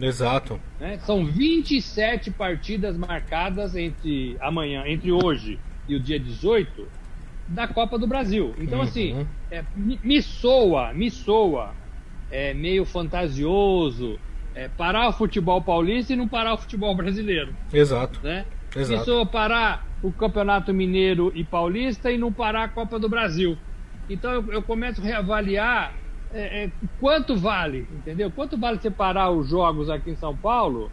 Exato. 0.00 0.58
Né? 0.80 0.98
São 1.00 1.26
27 1.26 2.30
partidas 2.30 2.96
marcadas 2.96 3.76
entre 3.76 4.38
amanhã, 4.40 4.84
entre 4.86 5.12
hoje 5.12 5.60
e 5.86 5.94
o 5.94 6.00
dia 6.00 6.18
18 6.18 6.88
da 7.46 7.68
Copa 7.68 7.98
do 7.98 8.06
Brasil. 8.06 8.54
Então, 8.56 8.78
uhum. 8.78 8.84
assim, 8.84 9.26
é, 9.50 9.62
me 9.76 10.22
soa, 10.22 10.94
me 10.94 11.10
soa 11.10 11.74
é, 12.30 12.54
meio 12.54 12.86
fantasioso 12.86 14.18
é, 14.54 14.66
parar 14.66 15.10
o 15.10 15.12
futebol 15.12 15.60
paulista 15.60 16.14
e 16.14 16.16
não 16.16 16.26
parar 16.26 16.54
o 16.54 16.56
futebol 16.56 16.94
brasileiro. 16.94 17.54
Exato. 17.70 18.18
Né? 18.22 18.46
Exato. 18.74 18.98
Me 18.98 19.04
soa 19.04 19.26
parar 19.26 19.86
o 20.02 20.12
Campeonato 20.12 20.72
Mineiro 20.72 21.32
e 21.34 21.44
Paulista 21.44 22.10
e 22.10 22.18
não 22.18 22.32
parar 22.32 22.64
a 22.64 22.68
Copa 22.68 22.98
do 22.98 23.08
Brasil. 23.08 23.56
Então 24.08 24.32
eu, 24.32 24.52
eu 24.52 24.62
começo 24.62 25.00
a 25.00 25.04
reavaliar 25.04 25.94
é, 26.32 26.64
é, 26.64 26.70
quanto 26.98 27.36
vale, 27.36 27.86
entendeu? 27.92 28.30
Quanto 28.30 28.56
vale 28.56 28.78
separar 28.78 29.30
os 29.30 29.48
jogos 29.48 29.90
aqui 29.90 30.10
em 30.10 30.16
São 30.16 30.36
Paulo 30.36 30.90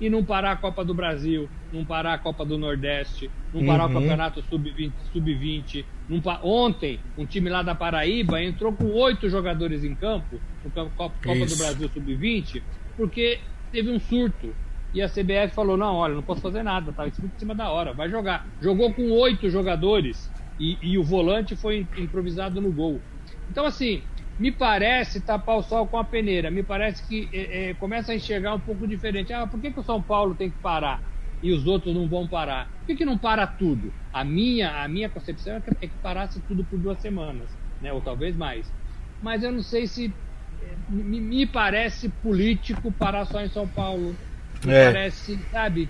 e 0.00 0.08
não 0.08 0.24
parar 0.24 0.52
a 0.52 0.56
Copa 0.56 0.84
do 0.84 0.94
Brasil, 0.94 1.48
não 1.72 1.84
parar 1.84 2.14
a 2.14 2.18
Copa 2.18 2.44
do 2.44 2.56
Nordeste, 2.56 3.30
não 3.52 3.66
parar 3.66 3.84
uhum. 3.84 3.90
o 3.90 3.94
Campeonato 3.94 4.42
Sub-20. 4.42 4.92
Sub 5.12 6.22
Ontem, 6.42 7.00
um 7.16 7.26
time 7.26 7.50
lá 7.50 7.62
da 7.62 7.74
Paraíba 7.74 8.42
entrou 8.42 8.72
com 8.72 8.86
oito 8.92 9.28
jogadores 9.28 9.84
em 9.84 9.94
campo, 9.94 10.40
no 10.64 10.70
Copa, 10.70 11.14
Copa 11.22 11.46
do 11.46 11.56
Brasil 11.56 11.88
Sub-20, 11.88 12.62
porque 12.96 13.40
teve 13.70 13.90
um 13.90 14.00
surto. 14.00 14.54
E 14.92 15.00
a 15.02 15.08
CBF 15.08 15.54
falou: 15.54 15.76
não, 15.76 15.94
olha, 15.96 16.14
não 16.14 16.22
posso 16.22 16.40
fazer 16.40 16.62
nada, 16.62 16.92
tá 16.92 17.06
em 17.06 17.12
cima 17.38 17.54
da 17.54 17.70
hora, 17.70 17.94
vai 17.94 18.08
jogar. 18.08 18.44
Jogou 18.60 18.94
com 18.94 19.10
oito 19.12 19.50
jogadores 19.50 20.30
e, 20.58 20.78
e 20.82 20.98
o 20.98 21.04
volante 21.04 21.56
foi 21.56 21.88
improvisado 21.96 22.60
no 22.60 22.72
gol. 22.72 23.04
Então, 23.48 23.64
assim, 23.66 24.02
me 24.38 24.52
parece 24.52 25.20
tapar 25.24 25.56
o 25.58 25.62
sol 25.62 25.88
com 25.88 25.98
a 25.98 26.04
peneira. 26.04 26.50
Me 26.50 26.62
parece 26.62 27.06
que 27.06 27.28
é, 27.32 27.70
é, 27.70 27.74
começa 27.74 28.12
a 28.12 28.14
enxergar 28.14 28.54
um 28.54 28.60
pouco 28.60 28.86
diferente. 28.86 29.32
Ah, 29.32 29.46
por 29.46 29.60
que, 29.60 29.72
que 29.72 29.80
o 29.80 29.84
São 29.84 30.02
Paulo 30.02 30.36
tem 30.36 30.50
que 30.50 30.58
parar 30.60 31.02
e 31.42 31.52
os 31.52 31.66
outros 31.66 31.94
não 31.94 32.08
vão 32.08 32.28
parar? 32.28 32.66
Por 32.80 32.86
que, 32.86 32.96
que 32.96 33.04
não 33.04 33.18
para 33.18 33.46
tudo? 33.46 33.94
A 34.12 34.24
minha, 34.24 34.82
a 34.82 34.88
minha 34.88 35.10
concepção 35.10 35.56
é 35.56 35.60
que, 35.60 35.70
é 35.82 35.88
que 35.88 35.98
parasse 35.98 36.42
tudo 36.46 36.64
por 36.64 36.78
duas 36.80 37.00
semanas, 37.00 37.52
né? 37.80 37.92
ou 37.92 38.00
talvez 38.02 38.36
mais. 38.36 38.72
Mas 39.20 39.42
eu 39.42 39.52
não 39.52 39.62
sei 39.62 39.86
se. 39.86 40.16
É, 40.60 40.76
me 40.88 41.46
parece 41.46 42.08
político 42.08 42.92
parar 42.92 43.26
só 43.26 43.40
em 43.42 43.48
São 43.48 43.68
Paulo. 43.68 44.18
É. 44.66 44.92
parece, 44.92 45.38
sabe, 45.52 45.88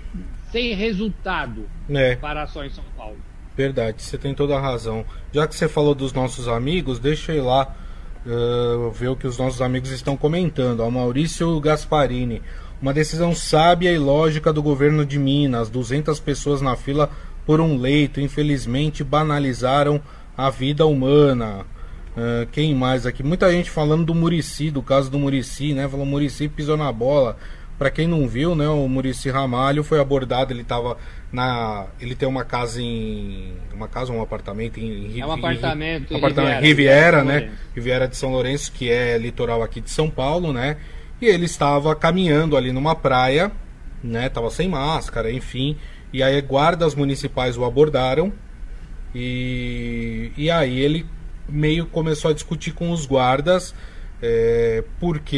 sem 0.51 0.73
resultado 0.75 1.65
é. 1.89 2.15
parar 2.15 2.47
só 2.47 2.63
em 2.63 2.69
São 2.69 2.83
Paulo. 2.95 3.17
Verdade, 3.55 4.01
você 4.01 4.17
tem 4.17 4.33
toda 4.33 4.55
a 4.55 4.61
razão. 4.61 5.05
Já 5.33 5.47
que 5.47 5.55
você 5.55 5.67
falou 5.67 5.93
dos 5.93 6.13
nossos 6.13 6.47
amigos, 6.47 6.97
deixa 6.97 7.33
eu 7.33 7.37
ir 7.37 7.41
lá 7.41 7.75
uh, 8.25 8.89
ver 8.91 9.09
o 9.09 9.15
que 9.15 9.27
os 9.27 9.37
nossos 9.37 9.61
amigos 9.61 9.91
estão 9.91 10.15
comentando. 10.15 10.79
O 10.79 10.91
Maurício 10.91 11.59
Gasparini. 11.59 12.41
Uma 12.81 12.93
decisão 12.93 13.35
sábia 13.35 13.91
e 13.91 13.97
lógica 13.97 14.53
do 14.53 14.63
governo 14.63 15.05
de 15.05 15.19
Minas. 15.19 15.69
200 15.69 16.19
pessoas 16.21 16.61
na 16.61 16.77
fila 16.77 17.09
por 17.45 17.59
um 17.59 17.77
leito. 17.77 18.21
Infelizmente 18.21 19.03
banalizaram 19.03 20.01
a 20.37 20.49
vida 20.49 20.85
humana. 20.85 21.65
Uh, 22.15 22.47
quem 22.51 22.73
mais 22.73 23.05
aqui? 23.05 23.21
Muita 23.23 23.51
gente 23.51 23.69
falando 23.69 24.05
do 24.05 24.15
Murici, 24.15 24.71
do 24.71 24.81
caso 24.81 25.11
do 25.11 25.19
Murici, 25.19 25.73
né? 25.73 25.87
Falou 25.87 26.05
Murici 26.05 26.47
pisou 26.47 26.77
na 26.77 26.91
bola. 26.93 27.37
Para 27.79 27.89
quem 27.89 28.07
não 28.07 28.27
viu, 28.27 28.55
né, 28.55 28.67
o 28.67 28.89
Murici 28.89 29.29
Ramalho 29.29 29.85
foi 29.85 30.01
abordado, 30.01 30.51
ele 30.51 30.63
estava 30.63 30.97
na, 31.31 31.85
ele 31.97 32.13
tem 32.13 32.27
uma 32.27 32.43
casa 32.43 32.81
em, 32.81 33.53
uma 33.73 33.87
casa, 33.87 34.11
um 34.11 34.21
apartamento 34.21 34.77
em, 34.77 35.15
em 35.15 35.21
É 35.21 35.25
um 35.25 35.31
apartamento, 35.31 36.13
em, 36.13 36.17
apartamento 36.17 36.59
Riviera, 36.59 37.21
Riviera 37.21 37.23
né? 37.23 37.51
Riviera 37.73 38.07
de 38.07 38.17
São 38.17 38.31
Lourenço, 38.31 38.73
que 38.73 38.89
é 38.91 39.17
litoral 39.17 39.63
aqui 39.63 39.79
de 39.79 39.89
São 39.89 40.09
Paulo, 40.09 40.51
né? 40.51 40.75
E 41.21 41.25
ele 41.25 41.45
estava 41.45 41.95
caminhando 41.95 42.57
ali 42.57 42.73
numa 42.73 42.95
praia, 42.95 43.49
né? 44.03 44.27
Tava 44.27 44.49
sem 44.49 44.67
máscara, 44.67 45.31
enfim. 45.31 45.77
E 46.11 46.21
aí 46.21 46.41
guardas 46.41 46.93
municipais 46.93 47.57
o 47.57 47.63
abordaram. 47.63 48.33
E, 49.15 50.33
e 50.35 50.51
aí 50.51 50.79
ele 50.79 51.05
meio 51.47 51.85
começou 51.85 52.29
a 52.29 52.33
discutir 52.33 52.73
com 52.73 52.91
os 52.91 53.05
guardas 53.05 53.73
é, 54.21 54.83
porque 54.99 55.35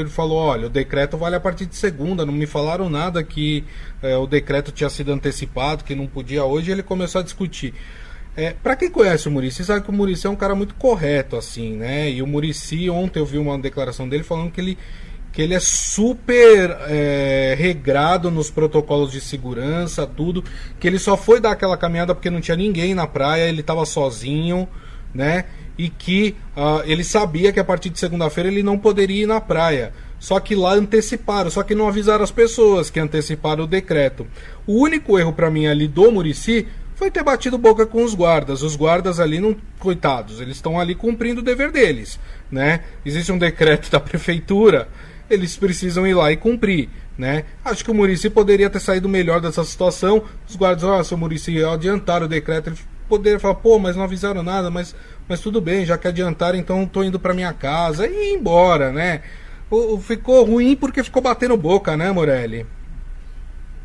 ele 0.00 0.08
falou: 0.08 0.38
olha, 0.38 0.66
o 0.66 0.70
decreto 0.70 1.16
vale 1.16 1.36
a 1.36 1.40
partir 1.40 1.66
de 1.66 1.76
segunda, 1.76 2.26
não 2.26 2.32
me 2.32 2.46
falaram 2.46 2.88
nada 2.88 3.22
que 3.22 3.64
é, 4.02 4.16
o 4.16 4.26
decreto 4.26 4.72
tinha 4.72 4.90
sido 4.90 5.12
antecipado, 5.12 5.84
que 5.84 5.94
não 5.94 6.06
podia 6.06 6.44
hoje, 6.44 6.70
ele 6.70 6.82
começou 6.82 7.20
a 7.20 7.24
discutir. 7.24 7.74
É, 8.36 8.52
para 8.52 8.76
quem 8.76 8.90
conhece 8.90 9.28
o 9.28 9.30
Murici, 9.30 9.64
sabe 9.64 9.82
que 9.82 9.90
o 9.90 9.92
Murici 9.94 10.26
é 10.26 10.30
um 10.30 10.36
cara 10.36 10.54
muito 10.54 10.74
correto, 10.74 11.36
assim, 11.36 11.74
né? 11.76 12.10
E 12.10 12.20
o 12.20 12.26
Murici, 12.26 12.90
ontem 12.90 13.18
eu 13.18 13.24
vi 13.24 13.38
uma 13.38 13.58
declaração 13.58 14.06
dele 14.06 14.24
falando 14.24 14.50
que 14.50 14.60
ele, 14.60 14.78
que 15.32 15.40
ele 15.40 15.54
é 15.54 15.60
super 15.60 16.76
é, 16.88 17.54
regrado 17.56 18.30
nos 18.30 18.50
protocolos 18.50 19.10
de 19.10 19.22
segurança, 19.22 20.06
tudo, 20.06 20.44
que 20.78 20.86
ele 20.86 20.98
só 20.98 21.16
foi 21.16 21.40
dar 21.40 21.52
aquela 21.52 21.78
caminhada 21.78 22.14
porque 22.14 22.28
não 22.28 22.40
tinha 22.40 22.56
ninguém 22.58 22.94
na 22.94 23.06
praia, 23.06 23.48
ele 23.48 23.62
estava 23.62 23.86
sozinho, 23.86 24.68
né? 25.14 25.46
E 25.78 25.88
que 25.88 26.34
uh, 26.56 26.82
ele 26.84 27.04
sabia 27.04 27.52
que 27.52 27.60
a 27.60 27.64
partir 27.64 27.90
de 27.90 27.98
segunda-feira 27.98 28.48
ele 28.48 28.62
não 28.62 28.78
poderia 28.78 29.22
ir 29.22 29.26
na 29.26 29.40
praia. 29.40 29.92
Só 30.18 30.40
que 30.40 30.54
lá 30.54 30.72
anteciparam, 30.72 31.50
só 31.50 31.62
que 31.62 31.74
não 31.74 31.88
avisaram 31.88 32.24
as 32.24 32.30
pessoas 32.30 32.88
que 32.88 32.98
anteciparam 32.98 33.64
o 33.64 33.66
decreto. 33.66 34.26
O 34.66 34.80
único 34.82 35.18
erro 35.18 35.32
para 35.32 35.50
mim 35.50 35.66
ali 35.66 35.86
do 35.86 36.10
Murici 36.10 36.66
foi 36.94 37.10
ter 37.10 37.22
batido 37.22 37.58
boca 37.58 37.84
com 37.84 38.02
os 38.02 38.14
guardas. 38.14 38.62
Os 38.62 38.74
guardas 38.74 39.20
ali 39.20 39.38
não, 39.38 39.54
coitados, 39.78 40.40
eles 40.40 40.56
estão 40.56 40.80
ali 40.80 40.94
cumprindo 40.94 41.40
o 41.40 41.44
dever 41.44 41.70
deles, 41.70 42.18
né? 42.50 42.80
Existe 43.04 43.30
um 43.30 43.38
decreto 43.38 43.90
da 43.92 44.00
prefeitura, 44.00 44.88
eles 45.28 45.56
precisam 45.56 46.06
ir 46.06 46.14
lá 46.14 46.32
e 46.32 46.36
cumprir, 46.36 46.88
né? 47.18 47.44
Acho 47.62 47.84
que 47.84 47.90
o 47.90 47.94
Murici 47.94 48.30
poderia 48.30 48.70
ter 48.70 48.80
saído 48.80 49.08
melhor 49.08 49.40
dessa 49.40 49.62
situação. 49.64 50.24
Os 50.48 50.56
guardas, 50.56 50.84
ó, 50.84 50.98
oh, 50.98 51.04
seu 51.04 51.18
Murici, 51.18 51.62
adiantaram 51.62 52.24
o 52.24 52.28
decreto, 52.28 52.70
ele 52.70 52.78
poderia 53.08 53.38
falar, 53.38 53.56
pô, 53.56 53.78
mas 53.78 53.94
não 53.94 54.04
avisaram 54.04 54.42
nada, 54.42 54.70
mas 54.70 54.94
mas 55.28 55.40
tudo 55.40 55.60
bem, 55.60 55.84
já 55.84 55.98
que 55.98 56.08
adiantaram, 56.08 56.58
então 56.58 56.84
estou 56.84 57.04
indo 57.04 57.18
para 57.18 57.34
minha 57.34 57.52
casa 57.52 58.06
e 58.06 58.12
ir 58.12 58.34
embora, 58.34 58.92
né? 58.92 59.22
O, 59.70 59.98
ficou 59.98 60.44
ruim 60.44 60.76
porque 60.76 61.02
ficou 61.02 61.22
batendo 61.22 61.56
boca, 61.56 61.96
né, 61.96 62.12
Morelli? 62.12 62.66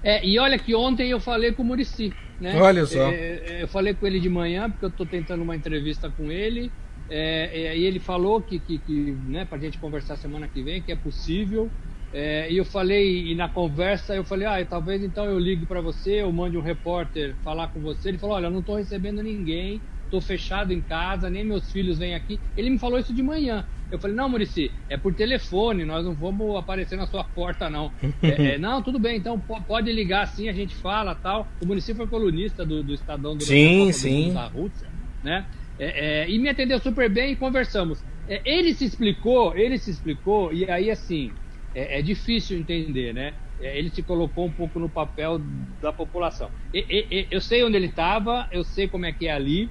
É, 0.04 0.26
e 0.26 0.38
olha 0.40 0.58
que 0.60 0.74
ontem 0.76 1.10
eu 1.10 1.20
falei 1.20 1.52
com 1.52 1.64
o 1.64 1.66
Murici, 1.66 2.14
né? 2.40 2.60
Olha 2.60 2.86
só. 2.86 3.10
É, 3.12 3.42
é, 3.46 3.64
eu 3.64 3.68
falei 3.68 3.94
com 3.94 4.06
ele 4.08 4.20
de 4.20 4.30
manhã, 4.30 4.70
porque 4.70 4.86
eu 4.86 4.90
estou 4.90 5.06
tentando 5.06 5.44
uma 5.44 5.56
entrevista 5.56 6.10
com 6.10 6.32
ele, 6.32 6.72
é, 7.10 7.50
é, 7.68 7.78
e 7.78 7.84
ele 7.84 8.00
falou 8.00 8.42
que, 8.42 8.60
que, 8.60 8.80
que 8.80 9.18
né, 9.28 9.46
para 9.46 9.58
a 9.58 9.62
gente 9.62 9.78
conversar 9.80 10.16
semana 10.18 10.48
que 10.48 10.64
vem, 10.64 10.82
que 10.82 10.92
é 10.92 10.96
possível, 10.96 11.72
É, 12.14 12.52
e 12.52 12.58
eu 12.58 12.66
falei, 12.66 13.32
e 13.32 13.36
na 13.36 13.48
conversa 13.48 14.14
eu 14.16 14.24
falei, 14.26 14.46
ah, 14.46 14.66
talvez 14.66 15.02
então 15.02 15.26
eu 15.26 15.40
ligue 15.40 15.66
para 15.66 15.82
você, 15.82 16.22
ou 16.24 16.32
mande 16.34 16.58
um 16.58 16.62
repórter 16.62 17.38
falar 17.42 17.70
com 17.70 17.80
você. 17.80 18.10
Ele 18.10 18.18
falou, 18.18 18.36
olha, 18.36 18.48
eu 18.48 18.52
não 18.52 18.60
estou 18.60 18.76
recebendo 18.76 19.24
ninguém, 19.24 19.82
estou 20.12 20.20
fechado 20.20 20.74
em 20.74 20.82
casa, 20.82 21.30
nem 21.30 21.46
meus 21.46 21.72
filhos 21.72 21.98
vêm 21.98 22.14
aqui. 22.14 22.38
Ele 22.58 22.70
me 22.70 22.78
falou 22.78 23.00
isso 23.00 23.14
de 23.14 23.24
manhã. 23.24 23.66
Eu 23.90 24.00
falei, 24.00 24.16
não, 24.16 24.30
Murici, 24.30 24.72
é 24.90 24.98
por 24.98 25.14
telefone, 25.14 25.86
nós 25.86 26.06
não 26.06 26.14
vamos 26.14 26.58
aparecer 26.58 26.98
na 26.98 27.08
sua 27.08 27.24
porta, 27.24 27.70
não. 27.70 27.92
é, 28.22 28.54
é, 28.54 28.58
não, 28.58 28.82
tudo 28.82 29.00
bem, 29.00 29.18
então 29.18 29.40
pode 29.40 29.92
ligar 29.92 30.28
sim, 30.28 30.50
a 30.50 30.54
gente 30.54 30.76
fala 30.76 31.16
tal. 31.16 31.50
O 31.62 31.66
Murici 31.66 31.96
foi 31.96 32.08
colunista 32.08 32.66
do, 32.66 32.84
do 32.84 32.94
Estadão 32.94 33.36
do 33.36 33.44
sim, 33.44 33.92
sim. 33.94 34.34
da 34.34 34.48
Rússia, 34.48 34.90
né? 35.24 35.46
É, 35.80 36.24
é, 36.24 36.30
e 36.30 36.38
me 36.38 36.50
atendeu 36.50 36.80
super 36.80 37.10
bem 37.10 37.32
e 37.32 37.36
conversamos. 37.36 38.04
É, 38.28 38.42
ele 38.46 38.74
se 38.74 38.86
explicou, 38.86 39.58
ele 39.58 39.78
se 39.78 39.90
explicou, 39.90 40.54
e 40.54 40.70
aí 40.70 40.92
assim, 40.92 41.32
é, 41.74 42.00
é 42.00 42.02
difícil 42.02 42.58
entender, 42.58 43.14
né? 43.14 43.34
ele 43.62 43.90
se 43.90 44.02
colocou 44.02 44.48
um 44.48 44.52
pouco 44.52 44.80
no 44.80 44.90
papel 44.90 45.40
da 45.80 45.94
população. 45.94 46.50
Eu 46.74 47.40
sei 47.40 47.64
onde 47.64 47.78
ele 47.78 47.88
estava, 47.88 48.48
eu 48.52 48.64
sei 48.64 48.88
como 48.88 49.06
é 49.06 49.14
que 49.14 49.28
é 49.28 49.32
ali. 49.32 49.70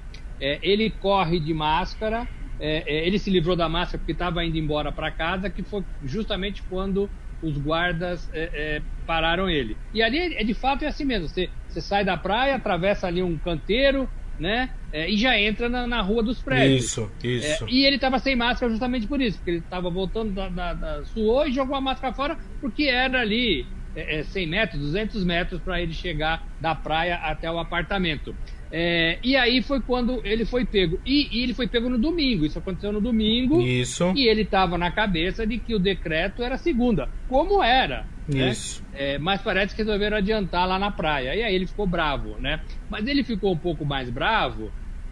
Ele 0.61 0.89
corre 0.89 1.39
de 1.39 1.53
máscara, 1.53 2.27
é, 2.59 2.83
é, 2.85 3.07
ele 3.07 3.17
se 3.17 3.29
livrou 3.29 3.55
da 3.55 3.67
máscara 3.67 3.97
porque 3.97 4.11
estava 4.11 4.45
indo 4.45 4.57
embora 4.57 4.91
para 4.91 5.09
casa, 5.09 5.49
que 5.49 5.63
foi 5.63 5.83
justamente 6.03 6.61
quando 6.63 7.09
os 7.41 7.57
guardas 7.57 8.29
é, 8.33 8.49
é, 8.53 8.81
pararam 9.07 9.49
ele. 9.49 9.75
E 9.91 10.03
ali, 10.03 10.35
é, 10.35 10.43
de 10.43 10.53
fato, 10.53 10.85
é 10.85 10.87
assim 10.87 11.03
mesmo. 11.03 11.27
Você, 11.27 11.49
você 11.67 11.81
sai 11.81 12.05
da 12.05 12.15
praia, 12.15 12.55
atravessa 12.55 13.07
ali 13.07 13.23
um 13.23 13.35
canteiro, 13.35 14.07
né? 14.39 14.69
É, 14.93 15.09
e 15.09 15.17
já 15.17 15.39
entra 15.39 15.67
na, 15.67 15.87
na, 15.87 16.01
rua 16.01 16.21
dos 16.21 16.39
prédios. 16.39 16.85
Isso, 16.85 17.11
isso. 17.23 17.65
e 17.67 17.83
ele 17.85 17.95
estava 17.95 18.19
sem 18.19 18.35
máscara 18.35 18.71
justamente 18.71 19.07
por 19.07 19.19
isso, 19.21 19.37
porque 19.37 19.51
ele 19.51 19.59
estava 19.59 19.89
voltando 19.89 20.33
da, 20.33 20.49
da, 20.49 20.73
da, 20.73 21.05
suou 21.05 21.47
e 21.47 21.51
jogou 21.51 21.75
a 21.75 21.81
máscara 21.81 22.13
fora, 22.13 22.37
porque 22.59 22.83
era 22.83 23.21
ali 23.21 23.65
é, 23.95 24.21
100 24.21 24.47
metros, 24.47 24.81
200 24.81 25.23
metros 25.23 25.61
para 25.61 25.81
ele 25.81 25.93
chegar 25.93 26.45
da 26.59 26.75
praia 26.75 27.15
até 27.15 27.49
o 27.49 27.57
apartamento. 27.57 28.35
É, 28.71 29.19
e 29.21 29.35
aí 29.35 29.61
foi 29.61 29.81
quando 29.81 30.21
ele 30.23 30.45
foi 30.45 30.65
pego. 30.65 30.99
E, 31.05 31.27
e, 31.31 31.43
ele 31.43 31.53
foi 31.53 31.67
pego 31.67 31.89
no 31.89 31.97
domingo. 31.97 32.45
Isso 32.45 32.57
aconteceu 32.57 32.91
no 32.91 33.01
domingo. 33.01 33.61
Isso. 33.61 34.13
E 34.15 34.27
ele 34.27 34.43
estava 34.43 34.77
na 34.77 34.89
cabeça 34.89 35.45
de 35.45 35.57
que 35.57 35.75
o 35.75 35.79
decreto 35.79 36.41
era 36.41 36.57
segunda. 36.57 37.09
Como 37.27 37.61
era. 37.61 38.05
Né? 38.27 38.49
Isso. 38.49 38.81
Né? 38.93 39.15
É, 39.15 39.17
mas 39.17 39.41
parece 39.41 39.75
que 39.75 39.81
resolveram 39.81 40.17
adiantar 40.17 40.67
lá 40.67 40.79
na 40.79 40.89
praia. 40.89 41.35
E 41.35 41.43
aí 41.43 41.53
ele 41.53 41.67
ficou 41.67 41.85
bravo, 41.85 42.37
né? 42.39 42.61
Mas 42.89 43.05
ele 43.07 43.23
ficou 43.23 43.53
um 43.53 43.57
pouco 43.57 43.85
mais 43.85 44.09
bravo 44.09 44.71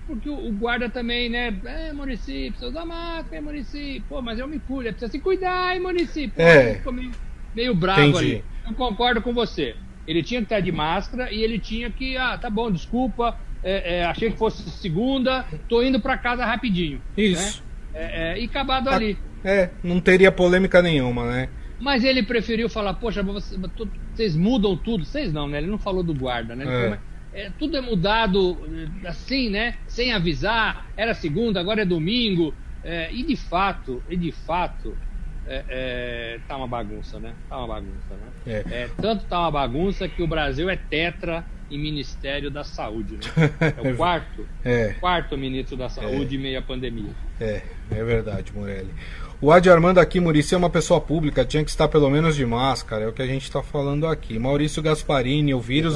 porque 0.10 0.28
o, 0.28 0.48
o 0.48 0.52
guarda 0.52 0.90
também, 0.90 1.30
né? 1.30 1.56
É, 1.64 1.94
Murici, 1.94 2.50
precisa 2.50 2.70
usar 2.70 2.84
máscara, 2.84 3.38
é, 3.38 3.42
Murici. 3.42 4.04
Pô, 4.10 4.24
mas 4.24 4.40
eu 4.40 4.48
me 4.48 4.60
cuido, 4.60 4.90
precisa 4.90 5.12
se 5.12 5.20
cuidar, 5.20 5.76
hein, 5.76 5.82
Murici. 5.82 6.28
Pô, 6.30 6.42
é. 6.42 6.76
ficou 6.76 6.92
meio, 6.92 7.12
meio 7.56 7.76
bravo 7.76 8.02
Entendi. 8.02 8.18
ali. 8.18 8.44
Eu 8.68 8.74
concordo 8.74 9.22
com 9.22 9.32
você. 9.32 9.76
Ele 10.08 10.24
tinha 10.24 10.42
que 10.42 10.46
estar 10.46 10.60
de 10.60 10.72
máscara 10.72 11.32
e 11.32 11.44
ele 11.44 11.60
tinha 11.60 11.92
que, 11.92 12.18
ah, 12.18 12.36
tá 12.40 12.50
bom, 12.50 12.72
desculpa, 12.72 13.38
é, 13.64 13.98
é, 13.98 14.06
achei 14.06 14.32
que 14.32 14.38
fosse 14.38 14.70
segunda, 14.70 15.46
tô 15.68 15.82
indo 15.84 16.00
para 16.00 16.18
casa 16.18 16.46
rapidinho. 16.46 17.02
Isso. 17.18 17.62
Né? 17.62 17.70
É, 17.94 18.34
é, 18.34 18.40
e 18.40 18.46
acabado 18.46 18.90
ali. 18.90 19.18
É, 19.44 19.70
não 19.84 20.00
teria 20.00 20.32
polêmica 20.32 20.82
nenhuma, 20.82 21.26
né? 21.26 21.50
Mas 21.80 22.04
ele 22.04 22.24
preferiu 22.24 22.68
falar, 22.70 22.94
poxa, 22.96 23.24
vocês 23.24 24.36
mudam 24.36 24.76
tudo. 24.76 25.06
Vocês 25.06 25.32
não, 25.32 25.48
né? 25.48 25.60
Ele 25.60 25.68
não 25.68 25.78
falou 25.78 26.04
do 26.04 26.14
guarda, 26.14 26.56
né? 26.56 26.66
Falou, 26.66 26.98
é, 27.34 27.50
tudo 27.58 27.78
é 27.78 27.82
mudado 27.82 28.58
assim, 29.06 29.50
né? 29.50 29.76
Sem 29.88 30.12
avisar. 30.12 30.88
Era 30.98 31.14
segunda, 31.14 31.60
agora 31.60 31.82
é 31.82 31.86
domingo. 31.86 32.54
É, 32.84 33.12
e 33.14 33.24
de 33.24 33.36
fato, 33.36 34.04
e 34.10 34.16
de 34.16 34.32
fato, 34.32 34.98
é, 35.48 35.64
é, 35.70 36.40
tá 36.48 36.58
uma 36.58 36.68
bagunça, 36.68 37.20
né? 37.20 37.34
Tá 37.48 37.58
uma 37.58 37.68
bagunça, 37.68 38.14
né? 38.14 38.32
É. 38.46 38.84
é 38.84 38.90
tanto 39.02 39.26
tá 39.26 39.40
uma 39.40 39.52
bagunça 39.52 40.08
que 40.08 40.22
o 40.22 40.28
Brasil 40.28 40.70
é 40.70 40.76
tetra 40.76 41.46
em 41.70 41.78
Ministério 41.78 42.50
da 42.50 42.64
Saúde. 42.64 43.16
Né? 43.16 43.50
É 43.84 43.92
o 43.92 43.96
quarto, 43.96 44.46
é. 44.64 44.96
quarto 45.00 45.38
ministro 45.38 45.78
da 45.78 45.90
Saúde 45.90 46.36
é. 46.36 46.40
em 46.40 46.42
meio 46.42 46.60
à 46.60 46.62
pandemia. 46.62 47.12
É, 47.40 47.62
é 47.92 48.04
verdade, 48.04 48.52
Morelli. 48.54 48.90
O 49.42 49.52
Adi 49.52 49.70
Armando 49.70 50.00
aqui, 50.00 50.20
Murici 50.20 50.54
é 50.54 50.58
uma 50.58 50.70
pessoa 50.70 51.00
pública, 51.00 51.46
tinha 51.46 51.64
que 51.64 51.70
estar 51.70 51.88
pelo 51.88 52.10
menos 52.10 52.36
de 52.36 52.46
máscara, 52.46 53.06
é 53.06 53.08
o 53.08 53.14
que 53.14 53.22
a 53.22 53.28
gente 53.28 53.44
está 53.44 53.64
falando 53.64 54.06
aqui. 54.06 54.38
Maurício 54.38 54.82
Gasparini, 54.82 55.54
o 55.54 55.62
vírus, 55.62 55.96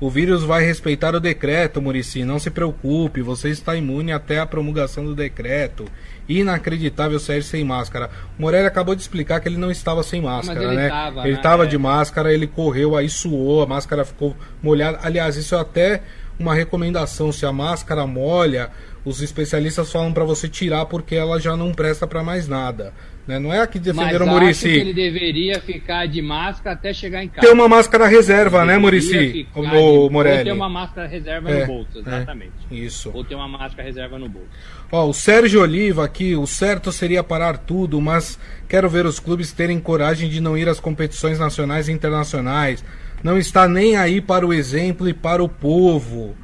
o 0.00 0.08
vírus 0.08 0.42
vai 0.42 0.64
respeitar 0.64 1.14
o 1.14 1.20
decreto, 1.20 1.80
Murici, 1.82 2.24
não 2.24 2.38
se 2.38 2.50
preocupe, 2.50 3.20
você 3.20 3.50
está 3.50 3.76
imune 3.76 4.12
até 4.12 4.38
a 4.38 4.46
promulgação 4.46 5.04
do 5.04 5.14
decreto. 5.14 5.84
Inacreditável 6.26 7.20
sair 7.20 7.42
sem 7.42 7.62
máscara. 7.64 8.08
O 8.38 8.42
Morelli 8.42 8.66
acabou 8.66 8.94
de 8.94 9.02
explicar 9.02 9.40
que 9.40 9.48
ele 9.48 9.58
não 9.58 9.70
estava 9.70 10.02
sem 10.02 10.22
máscara, 10.22 10.64
ele 10.64 10.74
né? 10.74 10.88
Tava, 10.88 11.28
ele 11.28 11.36
estava 11.36 11.64
né? 11.64 11.68
de 11.68 11.76
máscara, 11.76 12.32
ele 12.32 12.46
correu, 12.46 12.96
aí 12.96 13.10
suou, 13.10 13.62
a 13.62 13.66
máscara 13.66 14.04
ficou 14.04 14.34
molhada. 14.62 15.00
Aliás, 15.02 15.36
isso 15.36 15.54
é 15.54 15.60
até 15.60 16.02
uma 16.38 16.54
recomendação, 16.54 17.30
se 17.30 17.44
a 17.44 17.52
máscara 17.52 18.06
molha, 18.06 18.70
os 19.04 19.22
especialistas 19.22 19.90
falam 19.90 20.12
para 20.12 20.24
você 20.24 20.48
tirar 20.48 20.86
porque 20.86 21.14
ela 21.14 21.40
já 21.40 21.56
não 21.56 21.72
presta 21.72 22.06
para 22.06 22.22
mais 22.22 22.46
nada. 22.46 22.92
Né? 23.26 23.38
Não 23.38 23.52
é 23.52 23.60
aqui 23.60 23.78
defenderam 23.78 24.26
o 24.26 24.28
Murici. 24.28 24.68
ele 24.68 24.92
deveria 24.92 25.60
ficar 25.60 26.06
de 26.06 26.20
máscara 26.20 26.74
até 26.74 26.92
chegar 26.92 27.22
em 27.22 27.28
casa. 27.28 27.46
Ter 27.46 27.52
uma 27.52 27.68
máscara 27.68 28.06
reserva, 28.06 28.64
né, 28.64 28.76
Murici? 28.76 29.46
O 29.54 30.10
Morelli. 30.10 30.38
Ou 30.38 30.44
ter 30.44 30.52
uma 30.52 30.68
máscara 30.68 31.06
reserva 31.06 31.50
é, 31.50 31.60
no 31.60 31.66
bolso, 31.66 31.98
é, 31.98 32.00
exatamente. 32.00 32.52
É, 32.70 32.74
isso. 32.74 33.10
Ou 33.14 33.24
ter 33.24 33.34
uma 33.34 33.48
máscara 33.48 33.84
reserva 33.84 34.18
no 34.18 34.28
bolso. 34.28 34.48
Ó, 34.90 35.06
o 35.08 35.14
Sérgio 35.14 35.62
Oliva 35.62 36.04
aqui, 36.04 36.34
o 36.34 36.46
certo 36.46 36.90
seria 36.90 37.22
parar 37.22 37.58
tudo, 37.58 38.00
mas 38.00 38.38
quero 38.68 38.88
ver 38.88 39.06
os 39.06 39.20
clubes 39.20 39.52
terem 39.52 39.78
coragem 39.78 40.28
de 40.28 40.40
não 40.40 40.58
ir 40.58 40.68
às 40.68 40.80
competições 40.80 41.38
nacionais 41.38 41.88
e 41.88 41.92
internacionais. 41.92 42.84
Não 43.22 43.38
está 43.38 43.68
nem 43.68 43.96
aí 43.96 44.20
para 44.20 44.46
o 44.46 44.52
exemplo 44.52 45.08
e 45.08 45.14
para 45.14 45.42
o 45.42 45.48
povo. 45.48 46.34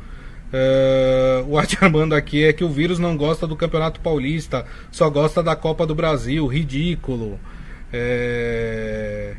Uh, 0.56 1.50
o 1.50 1.58
Armando 1.58 2.14
aqui 2.14 2.44
é 2.44 2.52
que 2.52 2.64
o 2.64 2.68
vírus 2.68 2.98
não 2.98 3.16
gosta 3.16 3.46
do 3.46 3.56
Campeonato 3.56 4.00
Paulista, 4.00 4.64
só 4.90 5.10
gosta 5.10 5.42
da 5.42 5.54
Copa 5.54 5.86
do 5.86 5.94
Brasil, 5.94 6.46
ridículo. 6.46 7.38
É... 7.92 9.36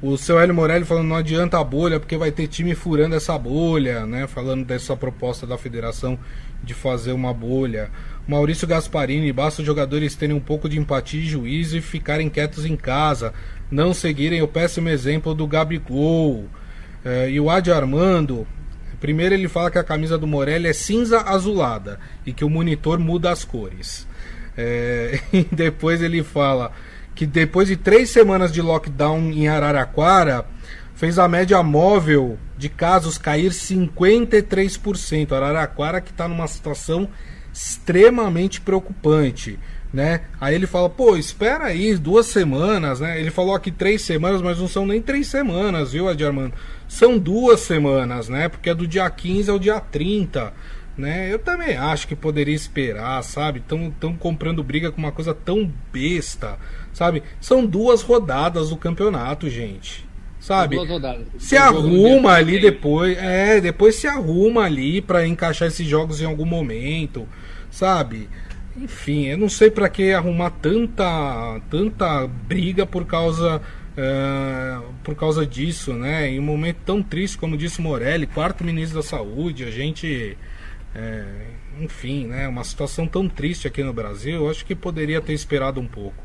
O 0.00 0.16
seu 0.16 0.40
Hélio 0.40 0.54
Morelli 0.54 0.84
falando 0.84 1.06
não 1.06 1.16
adianta 1.16 1.58
a 1.60 1.64
bolha, 1.64 2.00
porque 2.00 2.16
vai 2.16 2.32
ter 2.32 2.48
time 2.48 2.74
furando 2.74 3.14
essa 3.14 3.38
bolha, 3.38 4.04
né? 4.04 4.26
Falando 4.26 4.64
dessa 4.64 4.96
proposta 4.96 5.46
da 5.46 5.56
federação 5.56 6.18
de 6.62 6.74
fazer 6.74 7.12
uma 7.12 7.32
bolha. 7.32 7.88
Maurício 8.26 8.66
Gasparini, 8.66 9.32
basta 9.32 9.62
os 9.62 9.66
jogadores 9.66 10.16
terem 10.16 10.34
um 10.34 10.40
pouco 10.40 10.68
de 10.68 10.78
empatia 10.78 11.20
e 11.20 11.26
juízo 11.26 11.76
e 11.76 11.80
ficarem 11.80 12.28
quietos 12.28 12.66
em 12.66 12.76
casa, 12.76 13.32
não 13.70 13.94
seguirem 13.94 14.42
o 14.42 14.48
péssimo 14.48 14.88
exemplo 14.88 15.34
do 15.34 15.46
Gabigol. 15.46 16.46
É, 17.04 17.30
e 17.30 17.38
o 17.38 17.48
Adi 17.48 17.70
Armando, 17.70 18.46
Primeiro 19.02 19.34
ele 19.34 19.48
fala 19.48 19.68
que 19.68 19.78
a 19.78 19.82
camisa 19.82 20.16
do 20.16 20.28
Morelli 20.28 20.68
é 20.68 20.72
cinza 20.72 21.22
azulada 21.22 21.98
e 22.24 22.32
que 22.32 22.44
o 22.44 22.48
monitor 22.48 23.00
muda 23.00 23.32
as 23.32 23.44
cores. 23.44 24.06
É, 24.56 25.18
e 25.34 25.42
depois 25.50 26.00
ele 26.00 26.22
fala 26.22 26.70
que 27.12 27.26
depois 27.26 27.66
de 27.66 27.76
três 27.76 28.10
semanas 28.10 28.52
de 28.52 28.62
lockdown 28.62 29.32
em 29.32 29.48
Araraquara, 29.48 30.46
fez 30.94 31.18
a 31.18 31.26
média 31.26 31.60
móvel 31.64 32.38
de 32.56 32.68
casos 32.68 33.18
cair 33.18 33.50
53%. 33.50 35.32
Araraquara 35.32 36.00
que 36.00 36.12
está 36.12 36.28
numa 36.28 36.46
situação 36.46 37.08
extremamente 37.52 38.60
preocupante. 38.60 39.58
Né? 39.92 40.22
Aí 40.40 40.54
ele 40.54 40.66
fala, 40.66 40.88
pô, 40.88 41.18
espera 41.18 41.64
aí, 41.64 41.94
duas 41.96 42.24
semanas, 42.26 43.00
né? 43.00 43.20
Ele 43.20 43.30
falou 43.30 43.54
aqui 43.54 43.70
três 43.70 44.00
semanas, 44.00 44.40
mas 44.40 44.58
não 44.58 44.66
são 44.66 44.86
nem 44.86 45.02
três 45.02 45.26
semanas, 45.26 45.92
viu, 45.92 46.08
Adi 46.08 46.24
Armando? 46.24 46.54
são 46.92 47.18
duas 47.18 47.60
semanas, 47.60 48.28
né? 48.28 48.50
Porque 48.50 48.68
é 48.68 48.74
do 48.74 48.86
dia 48.86 49.08
15 49.08 49.50
ao 49.50 49.58
dia 49.58 49.80
30, 49.80 50.52
né? 50.94 51.32
Eu 51.32 51.38
também 51.38 51.74
acho 51.74 52.06
que 52.06 52.14
poderia 52.14 52.54
esperar, 52.54 53.24
sabe? 53.24 53.60
Estão 53.60 53.90
tão 53.98 54.14
comprando 54.14 54.62
briga 54.62 54.92
com 54.92 54.98
uma 54.98 55.10
coisa 55.10 55.32
tão 55.32 55.72
besta, 55.90 56.58
sabe? 56.92 57.22
São 57.40 57.64
duas 57.64 58.02
rodadas 58.02 58.68
do 58.68 58.76
campeonato, 58.76 59.48
gente. 59.48 60.06
Sabe? 60.38 60.76
Se 61.38 61.56
arruma 61.56 62.32
ali 62.32 62.60
depois, 62.60 63.16
é, 63.16 63.58
depois 63.58 63.94
se 63.94 64.06
arruma 64.06 64.64
ali 64.64 65.00
para 65.00 65.26
encaixar 65.26 65.68
esses 65.68 65.86
jogos 65.86 66.20
em 66.20 66.26
algum 66.26 66.44
momento, 66.44 67.26
sabe? 67.70 68.28
Enfim, 68.76 69.26
eu 69.26 69.36
não 69.36 69.48
sei 69.48 69.70
para 69.70 69.88
que 69.88 70.12
arrumar 70.12 70.50
tanta 70.50 71.60
tanta 71.68 72.26
briga 72.26 72.86
por 72.86 73.04
causa 73.04 73.60
é, 73.96 74.78
por 75.02 75.14
causa 75.14 75.46
disso, 75.46 75.92
né? 75.92 76.28
Em 76.30 76.38
um 76.38 76.42
momento 76.42 76.78
tão 76.84 77.02
triste 77.02 77.36
como 77.36 77.56
disse 77.56 77.80
Morelli, 77.80 78.26
quarto 78.26 78.64
ministro 78.64 78.96
da 78.96 79.02
Saúde, 79.02 79.64
a 79.64 79.70
gente, 79.70 80.36
é, 80.94 81.24
enfim, 81.80 82.26
né? 82.26 82.48
Uma 82.48 82.64
situação 82.64 83.06
tão 83.06 83.28
triste 83.28 83.66
aqui 83.66 83.82
no 83.82 83.92
Brasil, 83.92 84.48
acho 84.48 84.64
que 84.64 84.74
poderia 84.74 85.20
ter 85.20 85.34
esperado 85.34 85.80
um 85.80 85.86
pouco. 85.86 86.22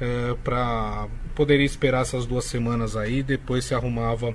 É, 0.00 0.34
para 0.42 1.06
poderia 1.34 1.64
esperar 1.64 2.02
essas 2.02 2.26
duas 2.26 2.44
semanas 2.44 2.96
aí, 2.96 3.22
depois 3.22 3.64
se 3.64 3.74
arrumava 3.74 4.34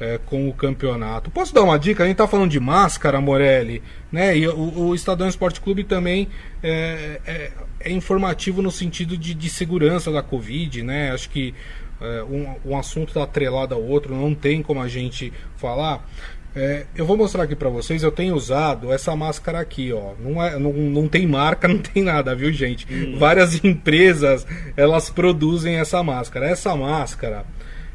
é, 0.00 0.18
com 0.24 0.48
o 0.48 0.52
campeonato. 0.52 1.30
Posso 1.30 1.54
dar 1.54 1.62
uma 1.62 1.78
dica? 1.78 2.04
A 2.04 2.06
gente 2.06 2.16
tá 2.16 2.28
falando 2.28 2.50
de 2.50 2.60
máscara, 2.60 3.20
Morelli, 3.20 3.82
né? 4.10 4.36
E 4.36 4.46
o, 4.46 4.88
o 4.88 4.94
Estadão 4.94 5.28
Esporte 5.28 5.60
Clube 5.60 5.84
também 5.84 6.28
é, 6.62 7.20
é, 7.26 7.52
é 7.80 7.90
informativo 7.90 8.62
no 8.62 8.70
sentido 8.70 9.16
de, 9.16 9.34
de, 9.34 9.50
segurança 9.50 10.10
da 10.10 10.22
Covid, 10.22 10.82
né? 10.82 11.12
Acho 11.12 11.30
que 11.30 11.54
é, 12.00 12.22
um, 12.24 12.72
um 12.72 12.78
assunto 12.78 13.08
está 13.08 13.22
atrelado 13.22 13.74
ao 13.74 13.82
outro, 13.82 14.14
não 14.14 14.34
tem 14.34 14.62
como 14.62 14.80
a 14.80 14.88
gente 14.88 15.32
falar. 15.56 16.06
É, 16.54 16.86
eu 16.96 17.04
vou 17.04 17.18
mostrar 17.18 17.42
aqui 17.42 17.54
para 17.54 17.68
vocês, 17.68 18.02
eu 18.02 18.10
tenho 18.10 18.34
usado 18.34 18.90
essa 18.90 19.14
máscara 19.14 19.60
aqui, 19.60 19.92
ó. 19.92 20.14
Não, 20.18 20.42
é, 20.42 20.58
não, 20.58 20.72
não 20.72 21.06
tem 21.06 21.26
marca, 21.26 21.68
não 21.68 21.78
tem 21.78 22.02
nada, 22.02 22.34
viu, 22.34 22.50
gente? 22.50 22.86
Hum. 22.90 23.18
Várias 23.18 23.60
empresas, 23.64 24.46
elas 24.76 25.10
produzem 25.10 25.76
essa 25.76 26.02
máscara. 26.02 26.48
Essa 26.48 26.74
máscara 26.74 27.44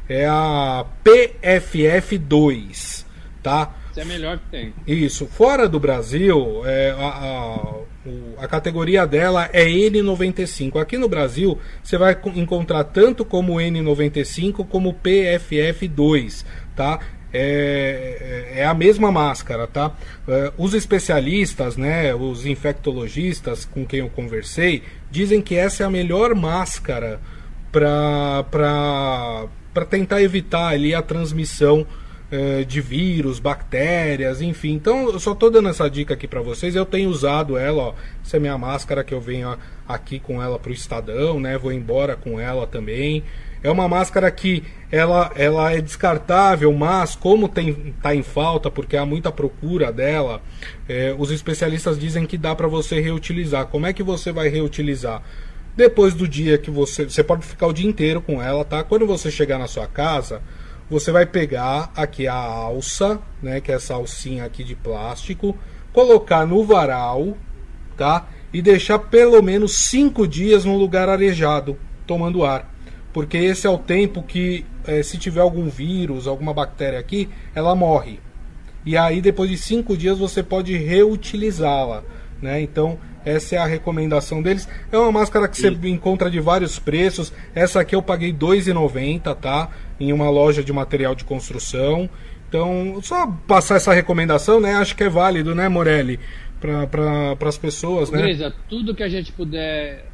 é 0.08 0.26
a 0.26 0.84
PFF2, 1.04 3.04
tá? 3.42 3.74
Isso 3.90 4.00
é 4.00 4.02
a 4.02 4.06
melhor 4.06 4.38
que 4.38 4.46
tem. 4.50 4.72
Isso. 4.86 5.26
Fora 5.26 5.68
do 5.68 5.78
Brasil, 5.78 6.62
é, 6.64 6.94
a, 6.96 7.06
a, 7.06 7.74
a, 8.44 8.48
categoria 8.48 9.06
dela 9.06 9.50
é 9.52 9.66
N95. 9.66 10.80
Aqui 10.80 10.96
no 10.96 11.08
Brasil, 11.08 11.58
você 11.82 11.98
vai 11.98 12.18
encontrar 12.34 12.84
tanto 12.84 13.22
como 13.22 13.56
N95 13.56 14.66
como 14.66 14.94
PFF2, 14.94 16.46
tá? 16.74 17.00
É, 17.34 18.52
é, 18.54 18.60
é 18.60 18.66
a 18.66 18.74
mesma 18.74 19.12
máscara, 19.12 19.66
tá? 19.66 19.94
É, 20.26 20.52
os 20.56 20.72
especialistas, 20.72 21.76
né, 21.76 22.14
os 22.14 22.46
infectologistas 22.46 23.66
com 23.66 23.86
quem 23.86 24.00
eu 24.00 24.08
conversei, 24.08 24.82
dizem 25.10 25.42
que 25.42 25.54
essa 25.54 25.82
é 25.82 25.86
a 25.86 25.90
melhor 25.90 26.34
máscara 26.34 27.20
para 27.70 29.48
tentar 29.86 30.22
evitar 30.22 30.68
ali 30.68 30.94
a 30.94 31.02
transmissão 31.02 31.86
é, 32.32 32.64
de 32.64 32.80
vírus, 32.80 33.38
bactérias, 33.38 34.40
enfim. 34.40 34.72
Então, 34.72 35.10
eu 35.10 35.20
só 35.20 35.32
estou 35.32 35.50
dando 35.50 35.68
essa 35.68 35.88
dica 35.90 36.14
aqui 36.14 36.26
para 36.26 36.40
vocês. 36.40 36.74
Eu 36.74 36.86
tenho 36.86 37.10
usado 37.10 37.58
ela, 37.58 37.82
ó. 37.82 37.94
Essa 38.24 38.38
é 38.38 38.40
minha 38.40 38.56
máscara 38.56 39.04
que 39.04 39.12
eu 39.12 39.20
venho 39.20 39.54
aqui 39.86 40.18
com 40.18 40.42
ela 40.42 40.58
para 40.58 40.70
o 40.70 40.72
Estadão, 40.72 41.38
né? 41.38 41.58
Vou 41.58 41.70
embora 41.70 42.16
com 42.16 42.40
ela 42.40 42.66
também. 42.66 43.22
É 43.62 43.70
uma 43.70 43.86
máscara 43.86 44.30
que 44.30 44.64
ela, 44.90 45.30
ela 45.36 45.72
é 45.72 45.80
descartável, 45.80 46.72
mas 46.72 47.14
como 47.14 47.48
tem 47.48 47.94
tá 48.02 48.14
em 48.14 48.22
falta, 48.22 48.70
porque 48.70 48.96
há 48.96 49.06
muita 49.06 49.30
procura 49.30 49.92
dela, 49.92 50.42
é, 50.88 51.14
os 51.16 51.30
especialistas 51.30 51.98
dizem 51.98 52.26
que 52.26 52.36
dá 52.36 52.54
para 52.56 52.66
você 52.66 52.98
reutilizar. 52.98 53.66
Como 53.66 53.86
é 53.86 53.92
que 53.92 54.02
você 54.02 54.32
vai 54.32 54.48
reutilizar? 54.48 55.22
Depois 55.74 56.14
do 56.14 56.28
dia 56.28 56.58
que 56.58 56.70
você. 56.70 57.04
Você 57.04 57.24
pode 57.24 57.44
ficar 57.46 57.66
o 57.66 57.72
dia 57.72 57.88
inteiro 57.88 58.20
com 58.20 58.42
ela, 58.42 58.64
tá? 58.64 58.84
Quando 58.84 59.06
você 59.06 59.30
chegar 59.30 59.58
na 59.58 59.66
sua 59.66 59.86
casa, 59.86 60.42
você 60.90 61.10
vai 61.10 61.24
pegar 61.24 61.90
aqui 61.96 62.26
a 62.26 62.34
alça, 62.34 63.20
né, 63.42 63.60
que 63.60 63.72
é 63.72 63.76
essa 63.76 63.94
alcinha 63.94 64.44
aqui 64.44 64.62
de 64.62 64.74
plástico, 64.74 65.56
colocar 65.92 66.46
no 66.46 66.64
varal, 66.64 67.36
tá? 67.96 68.28
E 68.52 68.60
deixar 68.60 68.98
pelo 68.98 69.42
menos 69.42 69.86
cinco 69.86 70.28
dias 70.28 70.66
no 70.66 70.76
lugar 70.76 71.08
arejado, 71.08 71.78
tomando 72.06 72.44
ar. 72.44 72.70
Porque 73.12 73.38
esse 73.38 73.66
é 73.66 73.70
o 73.70 73.78
tempo 73.78 74.22
que, 74.22 74.66
é, 74.86 75.02
se 75.02 75.16
tiver 75.16 75.40
algum 75.40 75.68
vírus, 75.68 76.26
alguma 76.26 76.52
bactéria 76.52 76.98
aqui, 76.98 77.28
ela 77.54 77.74
morre. 77.74 78.20
E 78.84 78.96
aí, 78.96 79.20
depois 79.20 79.48
de 79.48 79.56
cinco 79.56 79.96
dias, 79.96 80.18
você 80.18 80.42
pode 80.42 80.76
reutilizá-la. 80.76 82.02
Né? 82.40 82.60
Então, 82.60 82.98
essa 83.24 83.56
é 83.56 83.58
a 83.58 83.66
recomendação 83.66 84.42
deles. 84.42 84.68
É 84.90 84.98
uma 84.98 85.12
máscara 85.12 85.48
que 85.48 85.56
você 85.56 85.68
encontra 85.88 86.30
de 86.30 86.40
vários 86.40 86.78
preços. 86.78 87.32
Essa 87.54 87.80
aqui 87.80 87.94
eu 87.94 88.02
paguei 88.02 88.30
R$ 88.30 88.38
2,90, 88.38 89.34
tá? 89.36 89.70
Em 89.98 90.12
uma 90.12 90.28
loja 90.30 90.62
de 90.62 90.72
material 90.72 91.14
de 91.14 91.24
construção. 91.24 92.08
Então, 92.48 93.00
só 93.02 93.26
passar 93.26 93.76
essa 93.76 93.94
recomendação, 93.94 94.60
né? 94.60 94.74
Acho 94.74 94.94
que 94.94 95.04
é 95.04 95.08
válido, 95.08 95.54
né, 95.54 95.68
Morelli? 95.68 96.20
Para 96.60 96.86
pra, 96.86 97.48
as 97.48 97.58
pessoas, 97.58 98.10
né? 98.10 98.20
Beleza, 98.20 98.54
tudo 98.68 98.94
que 98.94 99.02
a 99.02 99.08
gente 99.08 99.32
puder 99.32 100.04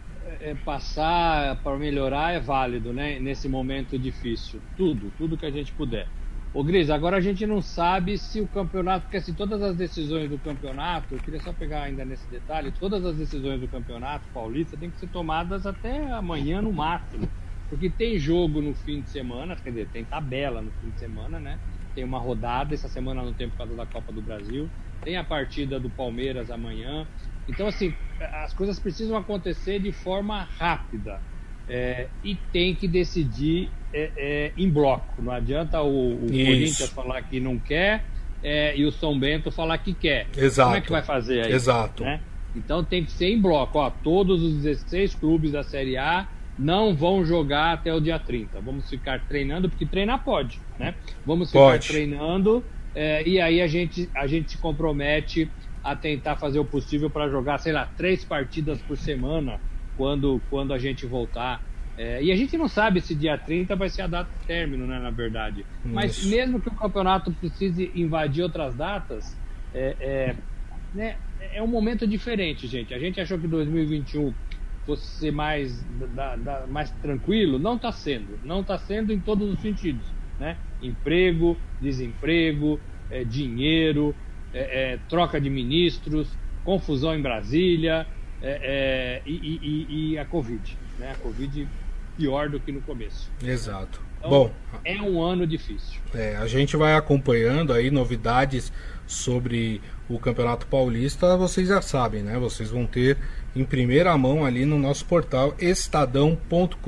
é, 0.41 0.55
passar 0.65 1.57
para 1.57 1.77
melhorar 1.77 2.33
é 2.33 2.41
válido, 2.41 2.93
né? 2.93 3.19
Nesse 3.19 3.49
momento 3.49 3.99
difícil. 3.99 4.61
Tudo, 4.77 5.13
tudo 5.19 5.37
que 5.37 5.47
a 5.47 5.51
gente 5.51 5.73
puder. 5.73 6.07
Ô 6.53 6.65
Gris, 6.65 6.89
agora 6.89 7.19
a 7.19 7.21
gente 7.21 7.47
não 7.47 7.61
sabe 7.61 8.17
se 8.17 8.41
o 8.41 8.49
campeonato, 8.49 9.05
porque 9.05 9.19
assim, 9.19 9.35
todas 9.35 9.61
as 9.63 9.77
decisões 9.77 10.31
do 10.31 10.41
campeonato, 10.41 11.15
eu 11.15 11.21
queria 11.21 11.41
só 11.41 11.53
pegar 11.53 11.83
ainda 11.83 12.05
nesse 12.05 12.29
detalhe, 12.29 12.73
todas 12.73 13.05
as 13.05 13.19
decisões 13.19 13.61
do 13.61 13.69
campeonato 13.69 14.29
paulista 14.33 14.77
têm 14.77 14.91
que 14.91 14.99
ser 14.99 15.09
tomadas 15.09 15.67
até 15.67 16.11
amanhã 16.13 16.63
no 16.63 16.73
máximo. 16.73 17.31
Porque 17.69 17.91
tem 17.91 18.19
jogo 18.19 18.63
no 18.63 18.75
fim 18.75 19.03
de 19.03 19.11
semana, 19.11 19.55
quer 19.57 19.71
dizer, 19.71 19.91
tem 19.91 20.07
tabela 20.07 20.63
no 20.63 20.73
fim 20.73 20.91
de 20.91 20.99
semana, 20.99 21.39
né? 21.39 21.61
Tem 21.95 22.03
uma 22.03 22.19
rodada, 22.19 22.75
essa 22.75 22.89
semana 22.89 23.23
não 23.23 23.35
tem 23.35 23.51
por 23.51 23.59
causa 23.59 23.77
da 23.77 23.87
Copa 23.87 24.11
do 24.11 24.23
Brasil. 24.23 24.73
Tem 25.05 25.17
a 25.17 25.25
partida 25.25 25.79
do 25.79 25.91
Palmeiras 25.91 26.51
amanhã. 26.51 27.07
Então, 27.47 27.67
assim, 27.67 27.95
as 28.43 28.55
coisas 28.55 28.81
precisam 28.81 29.17
acontecer 29.19 29.81
de 29.81 29.93
forma 29.93 30.45
rápida. 30.45 31.23
É, 31.69 32.07
e 32.25 32.35
tem 32.35 32.75
que 32.75 32.89
decidir 32.89 33.71
é, 33.93 34.11
é, 34.17 34.53
em 34.57 34.69
bloco. 34.69 35.21
Não 35.21 35.33
adianta 35.33 35.83
o, 35.83 36.15
o 36.15 36.27
Corinthians 36.27 36.91
falar 36.91 37.23
que 37.23 37.41
não 37.41 37.59
quer 37.59 38.05
é, 38.43 38.77
e 38.77 38.85
o 38.85 38.93
São 38.93 39.19
Bento 39.19 39.51
falar 39.51 39.79
que 39.79 39.93
quer. 39.93 40.27
Exato. 40.37 40.69
Como 40.69 40.79
é 40.79 40.81
que 40.81 40.91
vai 40.91 41.03
fazer 41.03 41.47
aí? 41.47 41.53
Exato. 41.53 42.05
Né? 42.05 42.21
Então 42.57 42.83
tem 42.83 43.05
que 43.05 43.13
ser 43.13 43.29
em 43.29 43.41
bloco. 43.41 43.79
Ó, 43.79 43.91
todos 43.91 44.43
os 44.43 44.63
16 44.63 45.15
clubes 45.15 45.53
da 45.53 45.63
Série 45.63 45.97
A 45.97 46.27
não 46.59 46.95
vão 46.95 47.25
jogar 47.25 47.73
até 47.73 47.93
o 47.95 48.01
dia 48.01 48.19
30. 48.19 48.61
Vamos 48.61 48.89
ficar 48.89 49.21
treinando, 49.29 49.69
porque 49.69 49.87
treinar 49.87 50.25
pode, 50.25 50.61
né? 50.79 50.95
Vamos 51.25 51.51
ficar 51.51 51.61
pode. 51.61 51.87
treinando 51.87 52.65
é, 52.95 53.23
e 53.27 53.41
aí 53.41 53.61
a 53.61 53.67
gente, 53.67 54.11
a 54.15 54.27
gente 54.27 54.53
se 54.53 54.59
compromete 54.59 55.49
a 55.85 55.95
tentar 55.95 56.37
fazer 56.37 56.59
o 56.59 56.65
possível 56.65 57.09
para 57.09 57.29
jogar, 57.29 57.59
sei 57.59 57.73
lá, 57.73 57.89
três 57.97 58.25
partidas 58.25 58.81
por 58.83 58.97
semana 58.97 59.61
quando, 59.99 60.41
quando 60.49 60.73
a 60.73 60.79
gente 60.79 61.05
voltar. 61.05 61.63
É, 61.99 62.23
e 62.23 62.31
a 62.31 62.37
gente 62.37 62.57
não 62.57 62.69
sabe 62.69 63.01
se 63.01 63.13
dia 63.13 63.37
30 63.37 63.75
vai 63.75 63.89
ser 63.89 64.03
a 64.03 64.07
data 64.07 64.31
de 64.41 64.47
término, 64.47 64.87
né, 64.87 65.01
na 65.01 65.11
verdade. 65.11 65.67
Isso. 65.85 65.95
Mas 65.95 66.25
mesmo 66.25 66.61
que 66.61 66.69
o 66.69 66.75
campeonato 66.75 67.33
precise 67.33 67.91
invadir 67.95 68.45
outras 68.45 68.77
datas, 68.77 69.37
é, 69.75 69.97
é, 69.99 70.37
né, 70.95 71.17
é 71.53 71.61
um 71.61 71.67
momento 71.67 72.07
diferente, 72.07 72.69
gente. 72.69 72.95
A 72.95 72.99
gente 73.01 73.21
achou 73.21 73.37
que 73.37 73.49
2021 73.49 74.33
fosse 74.87 75.07
ser 75.19 75.33
mais, 75.33 75.85
da, 76.15 76.37
da, 76.37 76.67
mais 76.69 76.91
tranquilo, 77.03 77.59
não 77.59 77.75
está 77.75 77.91
sendo. 77.91 78.39
Não 78.45 78.61
está 78.61 78.79
sendo 78.79 79.13
em 79.13 79.19
todos 79.19 79.53
os 79.53 79.61
sentidos. 79.61 80.07
Né? 80.39 80.57
Emprego, 80.81 81.59
desemprego, 81.81 82.81
é, 83.11 83.25
dinheiro, 83.25 84.15
é, 84.55 84.93
é, 84.93 84.99
troca 85.09 85.41
de 85.41 85.51
ministros, 85.51 86.29
confusão 86.65 87.15
em 87.15 87.21
Brasília, 87.21 88.07
é, 88.43 89.23
é, 89.23 89.23
e, 89.27 89.33
e, 89.33 90.13
e, 90.13 90.19
a 90.19 90.25
Covid. 90.25 90.77
Né? 90.99 91.13
A 91.13 91.15
Covid 91.17 91.69
pior 92.17 92.49
do 92.49 92.59
que 92.59 92.73
no 92.73 92.81
começo. 92.81 93.31
Exato. 93.45 94.01
Então, 94.19 94.31
Bom, 94.31 94.51
é 94.85 95.01
um 95.01 95.23
ano 95.23 95.47
difícil. 95.47 96.01
É, 96.13 96.37
a 96.37 96.47
gente 96.47 96.77
vai 96.77 96.95
acompanhando 96.95 97.73
aí 97.73 97.91
novidades 97.91 98.73
sobre 99.07 99.81
o 100.09 100.19
Campeonato 100.19 100.67
Paulista, 100.67 101.37
vocês 101.37 101.69
já 101.69 101.81
sabem, 101.81 102.23
né? 102.23 102.37
Vocês 102.39 102.71
vão 102.71 102.87
ter 102.87 103.17
em 103.55 103.65
primeira 103.65 104.17
mão 104.19 104.45
ali 104.45 104.65
no 104.65 104.79
nosso 104.79 105.05
portal 105.05 105.55
estadão.com.br. 105.59 106.79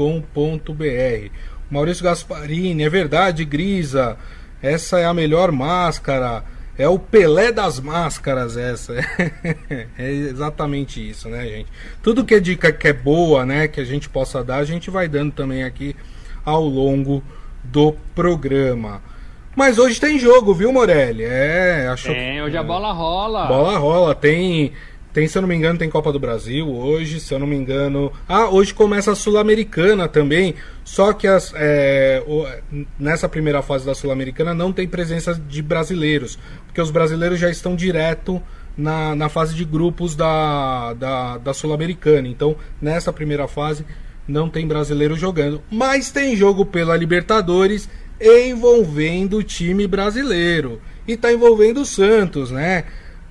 Maurício 1.70 2.02
Gasparini, 2.02 2.82
é 2.82 2.88
verdade, 2.88 3.44
Grisa, 3.44 4.18
essa 4.60 4.98
é 4.98 5.04
a 5.04 5.14
melhor 5.14 5.52
máscara 5.52 6.44
é 6.80 6.88
o 6.88 6.98
Pelé 6.98 7.52
das 7.52 7.78
máscaras 7.78 8.56
essa. 8.56 8.94
é 9.98 10.10
exatamente 10.10 11.10
isso, 11.10 11.28
né, 11.28 11.46
gente? 11.46 11.68
Tudo 12.02 12.24
que 12.24 12.34
é 12.34 12.40
dica 12.40 12.72
que 12.72 12.88
é 12.88 12.92
boa, 12.92 13.44
né, 13.44 13.68
que 13.68 13.80
a 13.80 13.84
gente 13.84 14.08
possa 14.08 14.42
dar, 14.42 14.56
a 14.56 14.64
gente 14.64 14.88
vai 14.90 15.06
dando 15.06 15.30
também 15.32 15.62
aqui 15.62 15.94
ao 16.42 16.64
longo 16.64 17.22
do 17.62 17.92
programa. 18.14 19.02
Mas 19.54 19.78
hoje 19.78 20.00
tem 20.00 20.18
jogo, 20.18 20.54
viu, 20.54 20.72
Morelli? 20.72 21.24
É, 21.24 21.86
achou 21.92 22.14
Tem, 22.14 22.40
hoje 22.40 22.56
a 22.56 22.62
bola 22.62 22.92
rola. 22.92 23.44
Bola 23.44 23.76
rola, 23.76 24.14
tem 24.14 24.72
tem, 25.12 25.26
se 25.26 25.36
eu 25.36 25.42
não 25.42 25.48
me 25.48 25.54
engano, 25.56 25.78
tem 25.78 25.90
Copa 25.90 26.12
do 26.12 26.20
Brasil 26.20 26.68
hoje, 26.68 27.18
se 27.18 27.34
eu 27.34 27.38
não 27.38 27.46
me 27.46 27.56
engano. 27.56 28.12
Ah, 28.28 28.48
hoje 28.48 28.72
começa 28.72 29.10
a 29.10 29.14
Sul-Americana 29.16 30.06
também. 30.06 30.54
Só 30.84 31.12
que 31.12 31.26
as, 31.26 31.52
é, 31.56 32.22
nessa 32.98 33.28
primeira 33.28 33.60
fase 33.60 33.84
da 33.84 33.94
Sul-Americana 33.94 34.54
não 34.54 34.72
tem 34.72 34.86
presença 34.86 35.34
de 35.34 35.62
brasileiros, 35.62 36.38
porque 36.66 36.80
os 36.80 36.90
brasileiros 36.90 37.40
já 37.40 37.50
estão 37.50 37.74
direto 37.74 38.40
na, 38.76 39.14
na 39.16 39.28
fase 39.28 39.54
de 39.54 39.64
grupos 39.64 40.14
da, 40.14 40.94
da, 40.94 41.38
da 41.38 41.52
Sul-Americana. 41.52 42.28
Então, 42.28 42.56
nessa 42.80 43.12
primeira 43.12 43.48
fase 43.48 43.84
não 44.28 44.48
tem 44.48 44.66
brasileiro 44.66 45.16
jogando. 45.16 45.60
Mas 45.70 46.10
tem 46.10 46.36
jogo 46.36 46.64
pela 46.64 46.96
Libertadores 46.96 47.88
envolvendo 48.20 49.38
o 49.38 49.42
time 49.42 49.86
brasileiro. 49.86 50.80
E 51.08 51.12
está 51.12 51.32
envolvendo 51.32 51.80
o 51.80 51.86
Santos, 51.86 52.50
né? 52.50 52.84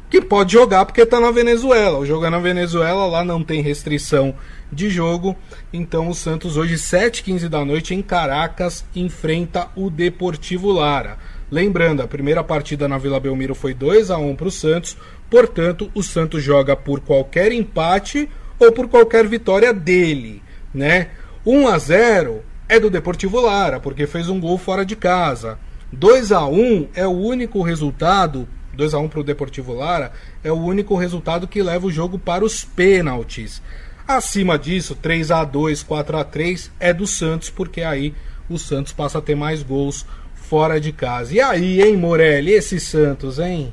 Que 0.10 0.22
pode 0.22 0.54
jogar 0.54 0.86
porque 0.86 1.02
está 1.02 1.20
na 1.20 1.32
Venezuela. 1.32 2.00
O 2.00 2.06
jogo 2.06 2.26
é 2.26 2.30
na 2.30 2.40
Venezuela, 2.40 3.06
lá 3.06 3.24
não 3.24 3.44
tem 3.44 3.62
restrição 3.62 4.34
de 4.72 4.90
jogo. 4.90 5.36
Então 5.72 6.10
o 6.10 6.16
Santos 6.16 6.58
hoje 6.58 6.76
7h15 6.76 7.48
da 7.48 7.64
noite 7.64 7.94
em 7.94 8.02
Caracas 8.02 8.84
enfrenta 8.96 9.68
o 9.76 9.90
Deportivo 9.90 10.72
Lara. 10.72 11.18
Lembrando, 11.52 12.02
a 12.02 12.08
primeira 12.08 12.44
partida 12.44 12.88
na 12.88 12.98
Vila 12.98 13.20
Belmiro 13.20 13.56
foi 13.56 13.74
2 13.74 14.12
a 14.12 14.18
1 14.18 14.36
para 14.36 14.48
o 14.48 14.52
Santos, 14.52 14.96
portanto, 15.30 15.90
o 15.96 16.04
Santos 16.04 16.44
joga 16.44 16.76
por 16.76 17.00
qualquer 17.00 17.52
empate 17.52 18.30
ou 18.60 18.72
por 18.72 18.88
qualquer 18.88 19.28
vitória 19.28 19.74
dele, 19.74 20.44
né? 20.74 21.08
1 21.46 21.68
a 21.68 21.78
0 21.78 22.44
é 22.68 22.80
do 22.80 22.90
Deportivo 22.90 23.40
Lara, 23.40 23.80
porque 23.80 24.06
fez 24.06 24.30
um 24.30 24.40
gol 24.40 24.58
fora 24.60 24.86
de 24.86 24.96
casa. 24.96 25.58
2 25.92 26.32
a 26.32 26.46
1 26.46 26.90
é 26.94 27.08
o 27.08 27.12
único 27.12 27.64
resultado, 27.64 28.48
2 28.80 28.94
a 28.94 29.00
1 29.00 29.10
para 29.10 29.20
o 29.20 29.24
Deportivo 29.24 29.74
Lara, 29.74 30.12
é 30.44 30.52
o 30.52 30.56
único 30.56 30.96
resultado 30.96 31.48
que 31.48 31.62
leva 31.62 31.86
o 31.86 31.92
jogo 31.92 32.18
para 32.18 32.44
os 32.44 32.64
pênaltis. 32.64 33.62
Acima 34.08 34.58
disso, 34.58 34.96
3 34.96 35.30
a 35.30 35.44
2 35.44 35.84
4 35.84 36.18
a 36.18 36.24
3 36.24 36.72
é 36.80 36.94
do 36.94 37.06
Santos, 37.06 37.50
porque 37.50 37.82
aí 37.82 38.14
o 38.50 38.58
Santos 38.58 38.92
passa 38.92 39.20
a 39.20 39.22
ter 39.22 39.36
mais 39.36 39.62
gols 39.62 40.06
fora 40.34 40.80
de 40.80 40.92
casa. 40.92 41.36
E 41.36 41.42
aí, 41.42 41.82
hein, 41.82 41.96
Morelli, 41.96 42.54
esse 42.54 42.80
Santos, 42.80 43.38
hein? 43.38 43.72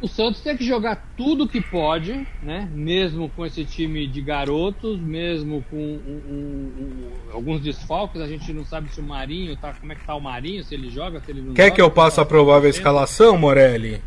O 0.00 0.08
Santos 0.08 0.40
tem 0.40 0.56
que 0.56 0.64
jogar 0.64 1.12
tudo 1.14 1.46
que 1.46 1.60
pode, 1.60 2.26
né? 2.42 2.66
Mesmo 2.72 3.28
com 3.28 3.44
esse 3.44 3.64
time 3.66 4.06
de 4.06 4.22
garotos, 4.22 4.98
mesmo 4.98 5.62
com 5.70 5.76
um, 5.76 6.22
um, 6.28 6.72
um, 6.80 7.10
alguns 7.34 7.60
desfalques, 7.60 8.20
a 8.20 8.26
gente 8.26 8.50
não 8.52 8.64
sabe 8.64 8.90
se 8.90 8.98
o 8.98 9.02
Marinho 9.02 9.54
tá. 9.56 9.74
Como 9.74 9.92
é 9.92 9.94
que 9.94 10.04
tá 10.06 10.14
o 10.14 10.20
Marinho, 10.20 10.64
se 10.64 10.74
ele 10.74 10.88
joga, 10.90 11.20
se 11.20 11.30
ele 11.30 11.42
não 11.42 11.52
Quer 11.52 11.64
joga, 11.64 11.74
que 11.74 11.82
eu 11.82 11.90
passe 11.90 12.18
a 12.18 12.24
provável 12.24 12.70
escalação, 12.70 13.36
Morelli? 13.36 14.00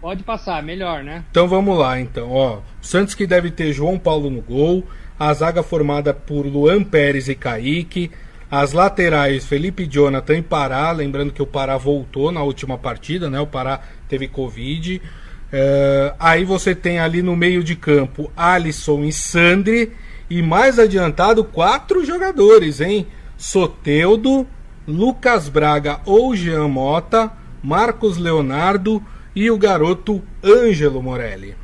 Pode 0.00 0.22
passar, 0.22 0.62
melhor, 0.62 1.02
né? 1.02 1.24
Então 1.30 1.48
vamos 1.48 1.76
lá, 1.76 1.98
então. 1.98 2.30
Ó, 2.30 2.58
o 2.58 2.62
Santos 2.80 3.14
que 3.14 3.26
deve 3.26 3.50
ter 3.50 3.72
João 3.72 3.98
Paulo 3.98 4.30
no 4.30 4.40
gol, 4.40 4.84
a 5.18 5.34
zaga 5.34 5.62
formada 5.62 6.14
por 6.14 6.46
Luan 6.46 6.84
Pérez 6.84 7.28
e 7.28 7.34
Kaique, 7.34 8.12
as 8.48 8.72
laterais 8.72 9.46
Felipe 9.46 9.86
Jonathan 9.86 10.38
e 10.38 10.42
Pará, 10.42 10.92
lembrando 10.92 11.32
que 11.32 11.42
o 11.42 11.46
Pará 11.46 11.76
voltou 11.76 12.30
na 12.30 12.42
última 12.42 12.78
partida, 12.78 13.28
né? 13.28 13.40
O 13.40 13.46
Pará 13.46 13.80
teve 14.08 14.28
Covid. 14.28 15.00
Uh, 15.52 16.16
aí 16.18 16.44
você 16.44 16.74
tem 16.74 16.98
ali 16.98 17.20
no 17.20 17.36
meio 17.36 17.62
de 17.62 17.76
campo 17.76 18.32
Alisson 18.36 19.04
e 19.04 19.12
Sandri. 19.12 19.92
E 20.30 20.40
mais 20.40 20.78
adiantado, 20.78 21.44
quatro 21.44 22.06
jogadores, 22.06 22.80
hein? 22.80 23.06
Soteudo, 23.36 24.46
Lucas 24.88 25.48
Braga 25.48 26.00
ou 26.06 26.34
Jean 26.34 26.68
Mota, 26.68 27.30
Marcos 27.62 28.16
Leonardo 28.16 29.02
e 29.36 29.50
o 29.50 29.58
garoto 29.58 30.22
Ângelo 30.42 31.02
Morelli. 31.02 31.54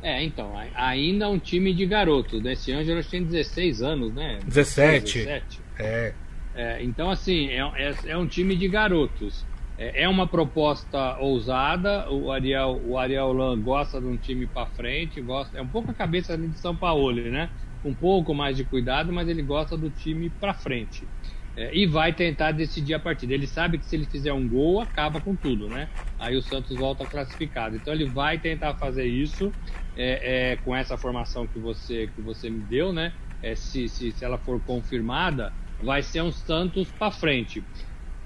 É, 0.00 0.22
então, 0.22 0.52
ainda 0.76 1.24
é 1.24 1.28
um 1.28 1.38
time 1.38 1.74
de 1.74 1.84
garotos. 1.84 2.40
Né? 2.40 2.52
Esse 2.52 2.70
Ângelo 2.72 3.02
tem 3.02 3.24
16 3.24 3.82
anos, 3.82 4.14
né? 4.14 4.38
17. 4.46 5.18
17. 5.24 5.60
É. 5.80 6.12
é. 6.54 6.82
Então, 6.84 7.10
assim, 7.10 7.48
é, 7.48 7.58
é, 7.74 7.94
é 8.10 8.16
um 8.16 8.28
time 8.28 8.54
de 8.54 8.68
garotos. 8.68 9.44
É, 9.78 10.04
é 10.04 10.08
uma 10.08 10.28
proposta 10.28 11.18
ousada. 11.18 12.10
O 12.10 12.30
Ariel, 12.30 12.80
o 12.84 12.96
Ariel 12.98 13.32
Lan 13.32 13.60
gosta 13.62 14.00
de 14.00 14.06
um 14.06 14.18
time 14.18 14.46
para 14.48 14.66
frente, 14.68 15.20
gosta. 15.20 15.58
É 15.58 15.62
um 15.62 15.68
pouco 15.68 15.90
a 15.90 15.94
cabeça 15.94 16.36
de 16.36 16.58
São 16.58 16.76
Paulo, 16.76 17.12
né? 17.30 17.50
Um 17.84 17.94
pouco 17.94 18.34
mais 18.34 18.56
de 18.56 18.64
cuidado, 18.64 19.12
mas 19.12 19.28
ele 19.28 19.42
gosta 19.42 19.76
do 19.76 19.90
time 19.90 20.30
para 20.30 20.54
frente. 20.54 21.10
É, 21.56 21.74
e 21.76 21.86
vai 21.86 22.14
tentar 22.14 22.52
decidir 22.52 22.94
a 22.94 23.00
partida. 23.00 23.32
Ele 23.34 23.46
sabe 23.46 23.78
que 23.78 23.86
se 23.86 23.96
ele 23.96 24.06
fizer 24.06 24.32
um 24.32 24.48
gol, 24.48 24.80
acaba 24.80 25.20
com 25.20 25.36
tudo, 25.36 25.68
né? 25.70 25.88
Aí 26.18 26.36
o 26.36 26.42
Santos 26.42 26.76
volta 26.78 27.06
classificado. 27.06 27.76
Então 27.76 27.92
ele 27.94 28.10
vai 28.10 28.40
tentar 28.40 28.74
fazer 28.76 29.06
isso 29.06 29.54
é, 29.94 30.52
é, 30.52 30.56
com 30.58 30.74
essa 30.74 30.96
formação 30.98 31.46
que 31.48 31.58
você, 31.58 32.08
que 32.08 32.20
você 32.22 32.50
me 32.50 32.62
deu, 32.62 32.92
né? 32.92 33.12
É, 33.42 33.54
se, 33.54 33.88
se, 33.88 34.12
se 34.12 34.24
ela 34.24 34.38
for 34.38 34.62
confirmada, 34.62 35.52
vai 35.78 36.02
ser 36.02 36.22
um 36.22 36.32
Santos 36.32 36.92
para 36.92 37.12
frente. 37.12 37.66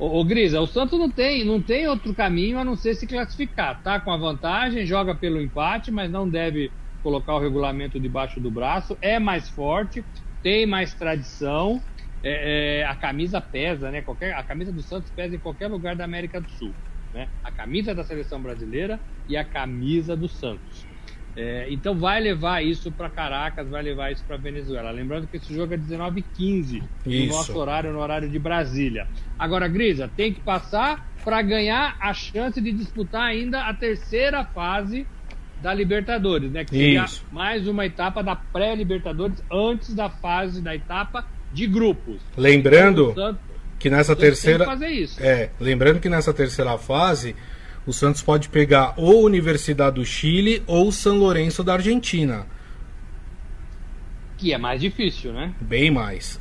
Ô, 0.00 0.18
ô 0.18 0.24
Grisa, 0.24 0.58
o 0.62 0.66
Santos 0.66 0.98
não 0.98 1.10
tem, 1.10 1.44
não 1.44 1.62
tem 1.62 1.86
outro 1.86 2.14
caminho 2.14 2.58
a 2.58 2.64
não 2.64 2.74
ser 2.74 2.94
se 2.94 3.06
classificar. 3.06 3.82
Tá 3.82 4.00
com 4.00 4.10
a 4.10 4.16
vantagem, 4.16 4.86
joga 4.86 5.14
pelo 5.14 5.42
empate, 5.42 5.90
mas 5.90 6.10
não 6.10 6.28
deve 6.28 6.72
colocar 7.02 7.34
o 7.34 7.38
regulamento 7.38 8.00
debaixo 8.00 8.40
do 8.40 8.50
braço. 8.50 8.96
É 9.02 9.18
mais 9.18 9.50
forte, 9.50 10.02
tem 10.42 10.64
mais 10.64 10.94
tradição. 10.94 11.82
É, 12.22 12.80
é, 12.80 12.84
a 12.86 12.96
camisa 12.96 13.42
pesa, 13.42 13.90
né? 13.90 14.00
Qualquer, 14.00 14.32
a 14.32 14.42
camisa 14.42 14.72
do 14.72 14.82
Santos 14.82 15.10
pesa 15.10 15.36
em 15.36 15.38
qualquer 15.38 15.68
lugar 15.68 15.94
da 15.94 16.04
América 16.04 16.40
do 16.40 16.48
Sul. 16.48 16.74
Né? 17.12 17.28
A 17.44 17.52
camisa 17.52 17.94
da 17.94 18.02
seleção 18.02 18.42
brasileira 18.42 18.98
e 19.28 19.36
a 19.36 19.44
camisa 19.44 20.16
do 20.16 20.30
Santos. 20.30 20.89
É, 21.36 21.66
então 21.70 21.94
vai 21.94 22.20
levar 22.20 22.62
isso 22.62 22.90
para 22.90 23.08
Caracas, 23.08 23.68
vai 23.68 23.82
levar 23.82 24.10
isso 24.10 24.24
para 24.24 24.36
Venezuela. 24.36 24.90
Lembrando 24.90 25.26
que 25.26 25.36
esse 25.36 25.54
jogo 25.54 25.72
é 25.74 25.78
19h15 25.78 26.82
no 27.06 27.26
nosso 27.26 27.56
horário, 27.56 27.92
no 27.92 28.00
horário 28.00 28.28
de 28.28 28.38
Brasília. 28.38 29.06
Agora, 29.38 29.68
Grisa, 29.68 30.10
tem 30.16 30.32
que 30.32 30.40
passar 30.40 31.08
para 31.24 31.40
ganhar 31.42 31.96
a 32.00 32.12
chance 32.12 32.60
de 32.60 32.72
disputar 32.72 33.22
ainda 33.22 33.62
a 33.62 33.74
terceira 33.74 34.44
fase 34.44 35.06
da 35.62 35.72
Libertadores, 35.74 36.50
né? 36.50 36.64
Que 36.64 36.70
seria 36.70 37.04
isso. 37.04 37.24
mais 37.30 37.68
uma 37.68 37.84
etapa 37.84 38.22
da 38.22 38.34
pré-Libertadores 38.34 39.42
antes 39.50 39.94
da 39.94 40.08
fase 40.08 40.60
da 40.60 40.74
etapa 40.74 41.26
de 41.52 41.66
grupos. 41.66 42.20
Lembrando 42.36 43.10
então, 43.10 43.38
que 43.78 43.90
nessa 43.90 44.16
terceira 44.16 44.66
que 44.76 45.22
é, 45.22 45.50
lembrando 45.60 46.00
que 46.00 46.08
nessa 46.08 46.32
terceira 46.32 46.76
fase 46.78 47.36
o 47.86 47.92
Santos 47.92 48.22
pode 48.22 48.48
pegar 48.48 48.94
ou 48.96 49.24
Universidade 49.24 49.96
do 49.96 50.04
Chile 50.04 50.62
ou 50.66 50.92
São 50.92 51.18
Lourenço 51.18 51.64
da 51.64 51.74
Argentina. 51.74 52.46
Que 54.36 54.52
é 54.52 54.58
mais 54.58 54.80
difícil, 54.80 55.32
né? 55.32 55.54
Bem 55.60 55.90
mais. 55.90 56.38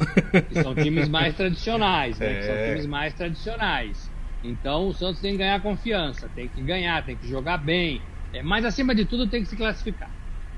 são 0.64 0.74
times 0.74 1.10
mais 1.10 1.36
tradicionais, 1.36 2.18
né? 2.20 2.40
É... 2.40 2.42
São 2.42 2.74
times 2.74 2.86
mais 2.86 3.14
tradicionais. 3.14 4.12
Então 4.44 4.88
o 4.88 4.94
Santos 4.94 5.20
tem 5.20 5.34
que 5.34 5.40
ganhar 5.40 5.62
confiança, 5.62 6.30
tem 6.34 6.48
que 6.48 6.62
ganhar, 6.62 7.04
tem 7.06 7.16
que 7.16 7.28
jogar 7.28 7.58
bem. 7.58 8.02
É, 8.34 8.42
mas 8.42 8.64
acima 8.64 8.94
de 8.96 9.06
tudo 9.06 9.28
tem 9.28 9.44
que 9.44 9.50
se 9.50 9.56
classificar. 9.56 10.10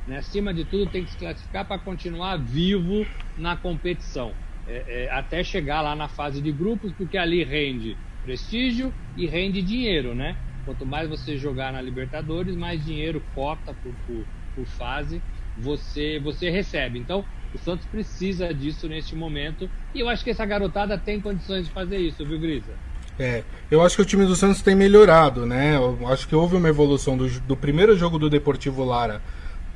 Né? 0.08 0.18
Acima 0.18 0.54
de 0.54 0.66
tudo 0.66 0.86
tem 0.88 1.04
que 1.04 1.12
se 1.12 1.18
classificar 1.18 1.66
para 1.66 1.80
continuar 1.80 2.38
vivo 2.38 3.06
na 3.38 3.56
competição. 3.56 4.34
É, 4.68 5.06
é, 5.06 5.12
até 5.12 5.44
chegar 5.44 5.82
lá 5.82 5.96
na 5.96 6.08
fase 6.08 6.42
de 6.42 6.52
grupos, 6.52 6.92
porque 6.94 7.18
ali 7.18 7.44
rende 7.44 7.98
prestígio 8.24 8.94
e 9.18 9.26
rende 9.26 9.62
dinheiro, 9.62 10.14
né? 10.14 10.36
Quanto 10.66 10.86
mais 10.86 11.10
você 11.10 11.38
jogar 11.38 11.74
na 11.74 11.82
Libertadores, 11.82 12.56
mais 12.56 12.84
dinheiro, 12.84 13.22
cota 13.34 13.74
por, 13.74 13.94
por, 14.06 14.26
por 14.56 14.66
fase, 14.66 15.22
você, 15.58 16.20
você 16.20 16.50
recebe. 16.50 17.00
Então, 17.00 17.26
o 17.54 17.58
Santos 17.58 17.86
precisa 17.86 18.54
disso 18.54 18.88
neste 18.88 19.16
momento. 19.16 19.70
E 19.94 20.00
eu 20.00 20.10
acho 20.10 20.24
que 20.24 20.30
essa 20.30 20.46
garotada 20.46 20.98
tem 20.98 21.20
condições 21.20 21.66
de 21.66 21.72
fazer 21.72 21.98
isso, 21.98 22.26
viu, 22.26 22.40
Grisa? 22.40 22.72
É, 23.20 23.44
eu 23.70 23.82
acho 23.82 23.96
que 23.96 24.02
o 24.02 24.06
time 24.06 24.26
do 24.26 24.36
Santos 24.36 24.62
tem 24.62 24.74
melhorado, 24.74 25.46
né? 25.46 25.76
Eu 25.76 26.08
acho 26.08 26.28
que 26.28 26.36
houve 26.36 26.56
uma 26.56 26.70
evolução 26.70 27.18
do, 27.18 27.30
do 27.42 27.56
primeiro 27.56 27.96
jogo 27.98 28.18
do 28.18 28.30
Deportivo 28.30 28.84
Lara 28.84 29.22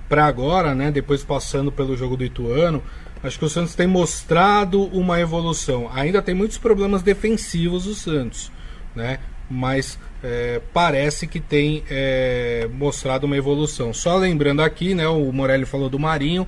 para 0.07 0.25
agora, 0.25 0.73
né? 0.73 0.89
Depois 0.91 1.23
passando 1.23 1.71
pelo 1.71 1.97
jogo 1.97 2.15
do 2.15 2.23
Ituano. 2.23 2.81
Acho 3.23 3.39
que 3.39 3.45
o 3.45 3.49
Santos 3.49 3.75
tem 3.75 3.87
mostrado 3.87 4.83
uma 4.85 5.19
evolução. 5.19 5.89
Ainda 5.93 6.21
tem 6.21 6.33
muitos 6.33 6.57
problemas 6.57 7.03
defensivos 7.03 7.87
o 7.87 7.95
Santos, 7.95 8.51
né? 8.95 9.19
Mas 9.49 9.99
é, 10.27 10.59
parece 10.73 11.27
que 11.27 11.39
tem 11.39 11.83
é, 11.87 12.67
mostrado 12.73 13.27
uma 13.27 13.37
evolução. 13.37 13.93
Só 13.93 14.17
lembrando 14.17 14.61
aqui, 14.63 14.95
né, 14.95 15.07
o 15.07 15.31
Morelli 15.31 15.65
falou 15.65 15.87
do 15.87 15.99
Marinho. 15.99 16.47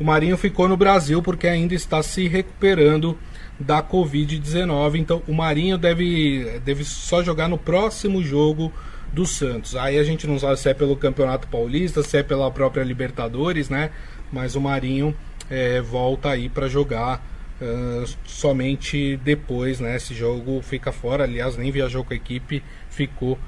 O 0.00 0.04
Marinho 0.04 0.36
ficou 0.38 0.66
no 0.66 0.78
Brasil 0.78 1.22
porque 1.22 1.46
ainda 1.46 1.74
está 1.74 2.02
se 2.02 2.26
recuperando 2.26 3.18
da 3.60 3.82
Covid-19. 3.82 4.96
Então 4.96 5.22
o 5.28 5.34
Marinho 5.34 5.76
deve, 5.76 6.58
deve 6.64 6.84
só 6.84 7.22
jogar 7.22 7.48
no 7.48 7.58
próximo 7.58 8.22
jogo 8.22 8.72
do 9.12 9.26
Santos. 9.26 9.76
Aí 9.76 9.98
a 9.98 10.04
gente 10.04 10.26
não 10.26 10.38
sabe 10.38 10.58
se 10.58 10.70
é 10.70 10.74
pelo 10.74 10.96
Campeonato 10.96 11.48
Paulista, 11.48 12.02
se 12.02 12.16
é 12.16 12.22
pela 12.22 12.50
própria 12.50 12.82
Libertadores, 12.82 13.68
né? 13.68 13.90
Mas 14.32 14.54
o 14.54 14.60
Marinho 14.60 15.14
é, 15.50 15.82
volta 15.82 16.30
aí 16.30 16.48
para 16.48 16.66
jogar 16.66 17.22
uh, 17.60 18.16
somente 18.24 19.16
depois, 19.18 19.80
né? 19.80 19.96
Esse 19.96 20.14
jogo 20.14 20.60
fica 20.62 20.92
fora. 20.92 21.24
Aliás, 21.24 21.56
nem 21.56 21.70
viajou 21.70 22.04
com 22.04 22.12
a 22.12 22.16
equipe 22.16 22.62
ficou 22.90 23.38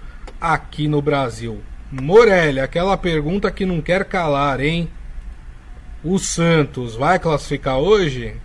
aqui 0.41 0.87
no 0.87 1.03
Brasil. 1.03 1.61
Morelli, 1.91 2.61
aquela 2.61 2.97
pergunta 2.97 3.51
que 3.51 3.67
não 3.67 3.81
quer 3.81 4.05
calar, 4.05 4.61
hein? 4.61 4.89
O 6.05 6.19
Santos 6.19 6.95
vai 6.95 7.19
classificar 7.19 7.79
hoje? 7.79 8.37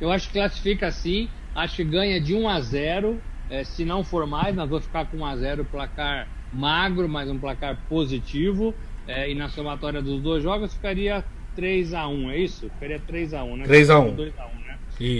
Eu 0.00 0.10
acho 0.10 0.26
que 0.28 0.34
classifica 0.34 0.90
sim. 0.90 1.28
Acho 1.54 1.76
que 1.76 1.84
ganha 1.84 2.20
de 2.20 2.34
1 2.34 2.48
a 2.48 2.60
0. 2.60 3.20
É, 3.48 3.64
se 3.64 3.84
não 3.84 4.04
for 4.04 4.26
mais, 4.26 4.54
nós 4.54 4.68
vamos 4.68 4.84
ficar 4.84 5.06
com 5.06 5.18
1 5.18 5.24
a 5.24 5.36
0 5.36 5.64
placar 5.64 6.28
magro, 6.52 7.08
mas 7.08 7.28
um 7.28 7.38
placar 7.38 7.78
positivo. 7.88 8.74
É, 9.06 9.30
e 9.30 9.34
na 9.34 9.48
somatória 9.48 10.02
dos 10.02 10.20
dois 10.20 10.42
jogos 10.42 10.74
ficaria 10.74 11.24
3 11.56 11.94
a 11.94 12.06
1 12.06 12.30
é 12.30 12.38
isso? 12.38 12.70
Ficaria 12.70 13.00
3 13.00 13.34
a 13.34 13.44
1 13.44 13.56
né? 13.56 13.64
3 13.64 13.90
a 13.90 13.98
1 13.98 14.14
2 14.14 14.38
a 14.38 14.46
1 14.46 14.48
né? 14.60 14.69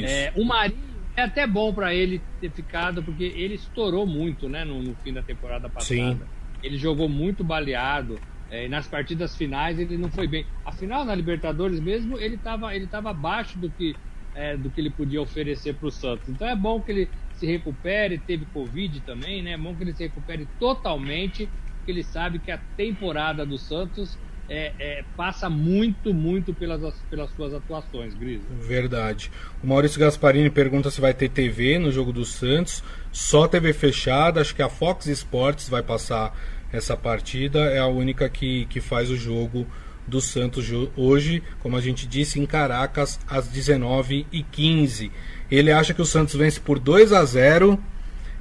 É, 0.04 0.32
o 0.36 0.44
Marinho 0.44 0.90
é 1.16 1.22
até 1.22 1.46
bom 1.46 1.72
para 1.72 1.94
ele 1.94 2.20
ter 2.40 2.50
ficado, 2.50 3.02
porque 3.02 3.24
ele 3.24 3.54
estourou 3.54 4.06
muito, 4.06 4.48
né, 4.48 4.64
no, 4.64 4.82
no 4.82 4.94
fim 4.96 5.12
da 5.12 5.22
temporada 5.22 5.68
passada. 5.68 6.14
Sim. 6.14 6.20
Ele 6.62 6.76
jogou 6.76 7.08
muito 7.08 7.42
baleado. 7.42 8.18
É, 8.50 8.66
e 8.66 8.68
nas 8.68 8.88
partidas 8.88 9.36
finais 9.36 9.78
ele 9.78 9.96
não 9.96 10.10
foi 10.10 10.26
bem. 10.26 10.44
Afinal, 10.64 11.04
na 11.04 11.14
Libertadores 11.14 11.78
mesmo, 11.78 12.18
ele 12.18 12.34
estava 12.34 12.74
ele 12.74 12.86
tava 12.88 13.10
abaixo 13.10 13.56
do 13.56 13.70
que, 13.70 13.94
é, 14.34 14.56
do 14.56 14.68
que 14.70 14.80
ele 14.80 14.90
podia 14.90 15.22
oferecer 15.22 15.74
para 15.74 15.86
o 15.86 15.90
Santos. 15.90 16.28
Então 16.28 16.48
é 16.48 16.56
bom 16.56 16.80
que 16.80 16.90
ele 16.90 17.08
se 17.32 17.46
recupere. 17.46 18.18
Teve 18.18 18.46
Covid 18.46 19.00
também, 19.02 19.40
né? 19.40 19.52
É 19.52 19.56
bom 19.56 19.74
que 19.76 19.84
ele 19.84 19.94
se 19.94 20.02
recupere 20.02 20.48
totalmente, 20.58 21.48
porque 21.78 21.92
ele 21.92 22.02
sabe 22.02 22.40
que 22.40 22.50
a 22.50 22.58
temporada 22.76 23.46
do 23.46 23.56
Santos 23.56 24.18
é, 24.50 24.72
é, 24.80 25.04
passa 25.16 25.48
muito, 25.48 26.12
muito 26.12 26.52
pelas, 26.52 26.92
pelas 27.08 27.30
suas 27.30 27.54
atuações, 27.54 28.14
Gris. 28.14 28.42
Verdade. 28.60 29.30
O 29.62 29.66
Maurício 29.68 30.00
Gasparini 30.00 30.50
pergunta 30.50 30.90
se 30.90 31.00
vai 31.00 31.14
ter 31.14 31.28
TV 31.28 31.78
no 31.78 31.92
jogo 31.92 32.12
do 32.12 32.24
Santos. 32.24 32.82
Só 33.12 33.46
TV 33.46 33.72
fechada, 33.72 34.40
acho 34.40 34.54
que 34.54 34.62
a 34.62 34.68
Fox 34.68 35.06
Sports 35.06 35.68
vai 35.68 35.84
passar 35.84 36.36
essa 36.72 36.96
partida, 36.96 37.60
é 37.70 37.78
a 37.78 37.86
única 37.86 38.28
que, 38.28 38.66
que 38.66 38.80
faz 38.80 39.10
o 39.10 39.16
jogo 39.16 39.66
do 40.06 40.20
Santos 40.20 40.66
hoje, 40.96 41.42
como 41.60 41.76
a 41.76 41.80
gente 41.80 42.06
disse, 42.06 42.40
em 42.40 42.46
Caracas, 42.46 43.20
às 43.28 43.48
19h15. 43.48 45.10
Ele 45.48 45.70
acha 45.70 45.94
que 45.94 46.02
o 46.02 46.06
Santos 46.06 46.34
vence 46.34 46.58
por 46.58 46.78
2 46.78 47.12
a 47.12 47.24
0 47.24 47.78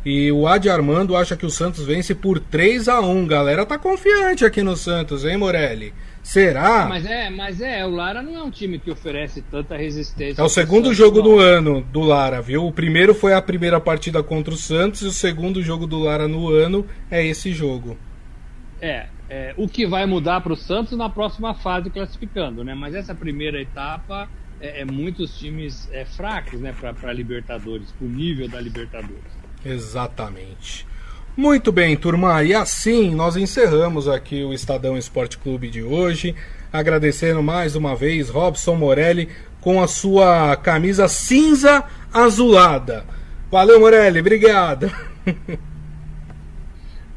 e 0.06 0.32
o 0.32 0.48
Adi 0.48 0.70
Armando 0.70 1.16
acha 1.16 1.36
que 1.36 1.46
o 1.46 1.50
Santos 1.50 1.86
vence 1.86 2.16
por 2.16 2.40
3 2.40 2.88
a 2.88 3.02
1 3.02 3.28
Galera 3.28 3.66
tá 3.66 3.78
confiante 3.78 4.46
aqui 4.46 4.64
no 4.64 4.76
Santos, 4.76 5.26
hein, 5.26 5.38
Morelli? 5.38 5.94
Será? 6.24 6.86
Mas 6.88 7.06
é, 7.06 7.30
mas 7.30 7.62
é, 7.62 7.86
o 7.86 7.90
Lara 7.90 8.22
não 8.22 8.36
é 8.36 8.44
um 8.44 8.52
time 8.52 8.78
que 8.78 8.92
oferece 8.92 9.42
tanta 9.42 9.76
resistência. 9.76 10.42
É 10.42 10.46
o 10.46 10.50
segundo 10.50 10.94
jogo 10.94 11.22
do 11.22 11.40
ano 11.40 11.82
do 11.82 12.02
Lara, 12.02 12.42
viu? 12.42 12.66
O 12.66 12.72
primeiro 12.72 13.16
foi 13.16 13.34
a 13.34 13.42
primeira 13.42 13.80
partida 13.80 14.22
contra 14.22 14.54
o 14.54 14.58
Santos 14.58 15.02
e 15.02 15.06
o 15.06 15.12
segundo 15.12 15.62
jogo 15.62 15.88
do 15.88 15.98
Lara 15.98 16.28
no 16.28 16.50
ano 16.50 16.86
é 17.10 17.26
esse 17.26 17.52
jogo. 17.52 17.98
É, 18.82 19.08
é 19.30 19.54
o 19.58 19.68
que 19.68 19.88
vai 19.88 20.06
mudar 20.06 20.42
para 20.42 20.54
o 20.54 20.58
Santos 20.58 20.98
na 20.98 21.10
próxima 21.10 21.54
fase 21.54 21.90
classificando, 21.90 22.64
né? 22.64 22.74
Mas 22.74 22.96
essa 22.96 23.16
primeira 23.16 23.60
etapa 23.62 24.30
é, 24.62 24.82
é 24.82 24.86
muitos 24.86 25.38
times 25.38 25.90
é, 25.92 26.06
fracos, 26.06 26.60
né, 26.60 26.74
para 26.74 27.14
Libertadores, 27.14 27.92
para 27.92 28.06
o 28.06 28.10
nível 28.10 28.48
da 28.48 28.60
Libertadores. 28.60 29.39
Exatamente. 29.64 30.88
Muito 31.36 31.72
bem, 31.72 31.96
turma, 31.96 32.44
e 32.44 32.54
assim 32.54 33.16
nós 33.16 33.38
encerramos 33.38 34.08
aqui 34.08 34.44
o 34.44 34.54
Estadão 34.54 34.98
Esporte 34.98 35.38
Clube 35.38 35.70
de 35.70 35.82
hoje. 35.82 36.36
Agradecendo 36.72 37.42
mais 37.42 37.76
uma 37.76 37.96
vez 37.96 38.30
Robson 38.30 38.76
Morelli 38.76 39.30
com 39.62 39.82
a 39.82 39.88
sua 39.88 40.56
camisa 40.58 41.08
cinza 41.08 41.84
azulada. 42.14 43.06
Valeu, 43.50 43.80
Morelli, 43.80 44.20
obrigado. 44.20 44.92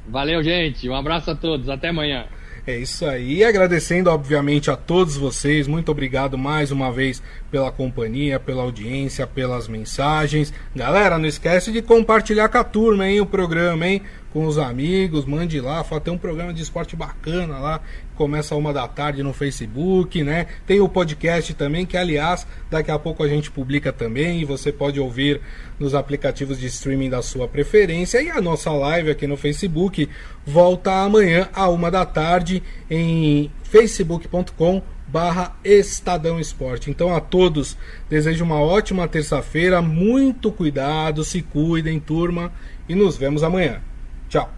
Valeu, 0.08 0.42
gente. 0.42 0.88
Um 0.88 0.94
abraço 0.94 1.30
a 1.30 1.34
todos. 1.34 1.68
Até 1.68 1.88
amanhã. 1.88 2.26
É 2.64 2.76
isso 2.76 3.04
aí. 3.04 3.42
Agradecendo, 3.42 4.08
obviamente, 4.08 4.70
a 4.70 4.76
todos 4.76 5.16
vocês. 5.16 5.66
Muito 5.66 5.90
obrigado 5.90 6.38
mais 6.38 6.70
uma 6.70 6.92
vez 6.92 7.20
pela 7.50 7.72
companhia, 7.72 8.38
pela 8.38 8.62
audiência, 8.62 9.26
pelas 9.26 9.66
mensagens. 9.66 10.54
Galera, 10.74 11.18
não 11.18 11.26
esquece 11.26 11.72
de 11.72 11.82
compartilhar 11.82 12.48
com 12.48 12.58
a 12.58 12.64
turma, 12.64 13.08
hein, 13.08 13.20
o 13.20 13.26
programa, 13.26 13.88
hein? 13.88 14.02
Com 14.32 14.46
os 14.46 14.58
amigos, 14.58 15.24
mande 15.24 15.60
lá. 15.60 15.82
Tem 16.04 16.14
um 16.14 16.18
programa 16.18 16.54
de 16.54 16.62
esporte 16.62 16.94
bacana 16.94 17.58
lá. 17.58 17.80
Começa 18.22 18.54
uma 18.54 18.72
da 18.72 18.86
tarde 18.86 19.20
no 19.20 19.32
Facebook, 19.32 20.22
né? 20.22 20.46
Tem 20.64 20.80
o 20.80 20.88
podcast 20.88 21.52
também, 21.54 21.84
que 21.84 21.96
aliás, 21.96 22.46
daqui 22.70 22.88
a 22.88 22.96
pouco 22.96 23.24
a 23.24 23.26
gente 23.26 23.50
publica 23.50 23.92
também. 23.92 24.40
E 24.40 24.44
você 24.44 24.70
pode 24.70 25.00
ouvir 25.00 25.40
nos 25.76 25.92
aplicativos 25.92 26.56
de 26.56 26.66
streaming 26.68 27.10
da 27.10 27.20
sua 27.20 27.48
preferência. 27.48 28.22
E 28.22 28.30
a 28.30 28.40
nossa 28.40 28.70
live 28.70 29.10
aqui 29.10 29.26
no 29.26 29.36
Facebook 29.36 30.08
volta 30.46 31.02
amanhã 31.02 31.48
a 31.52 31.68
uma 31.68 31.90
da 31.90 32.06
tarde 32.06 32.62
em 32.88 33.50
facebook.com 33.64 34.80
barra 35.08 35.56
Estadão 35.64 36.38
Esporte. 36.38 36.92
Então 36.92 37.12
a 37.12 37.20
todos 37.20 37.76
desejo 38.08 38.44
uma 38.44 38.60
ótima 38.60 39.08
terça-feira, 39.08 39.82
muito 39.82 40.52
cuidado, 40.52 41.24
se 41.24 41.42
cuidem, 41.42 41.98
turma, 41.98 42.52
e 42.88 42.94
nos 42.94 43.16
vemos 43.16 43.42
amanhã. 43.42 43.80
Tchau. 44.28 44.52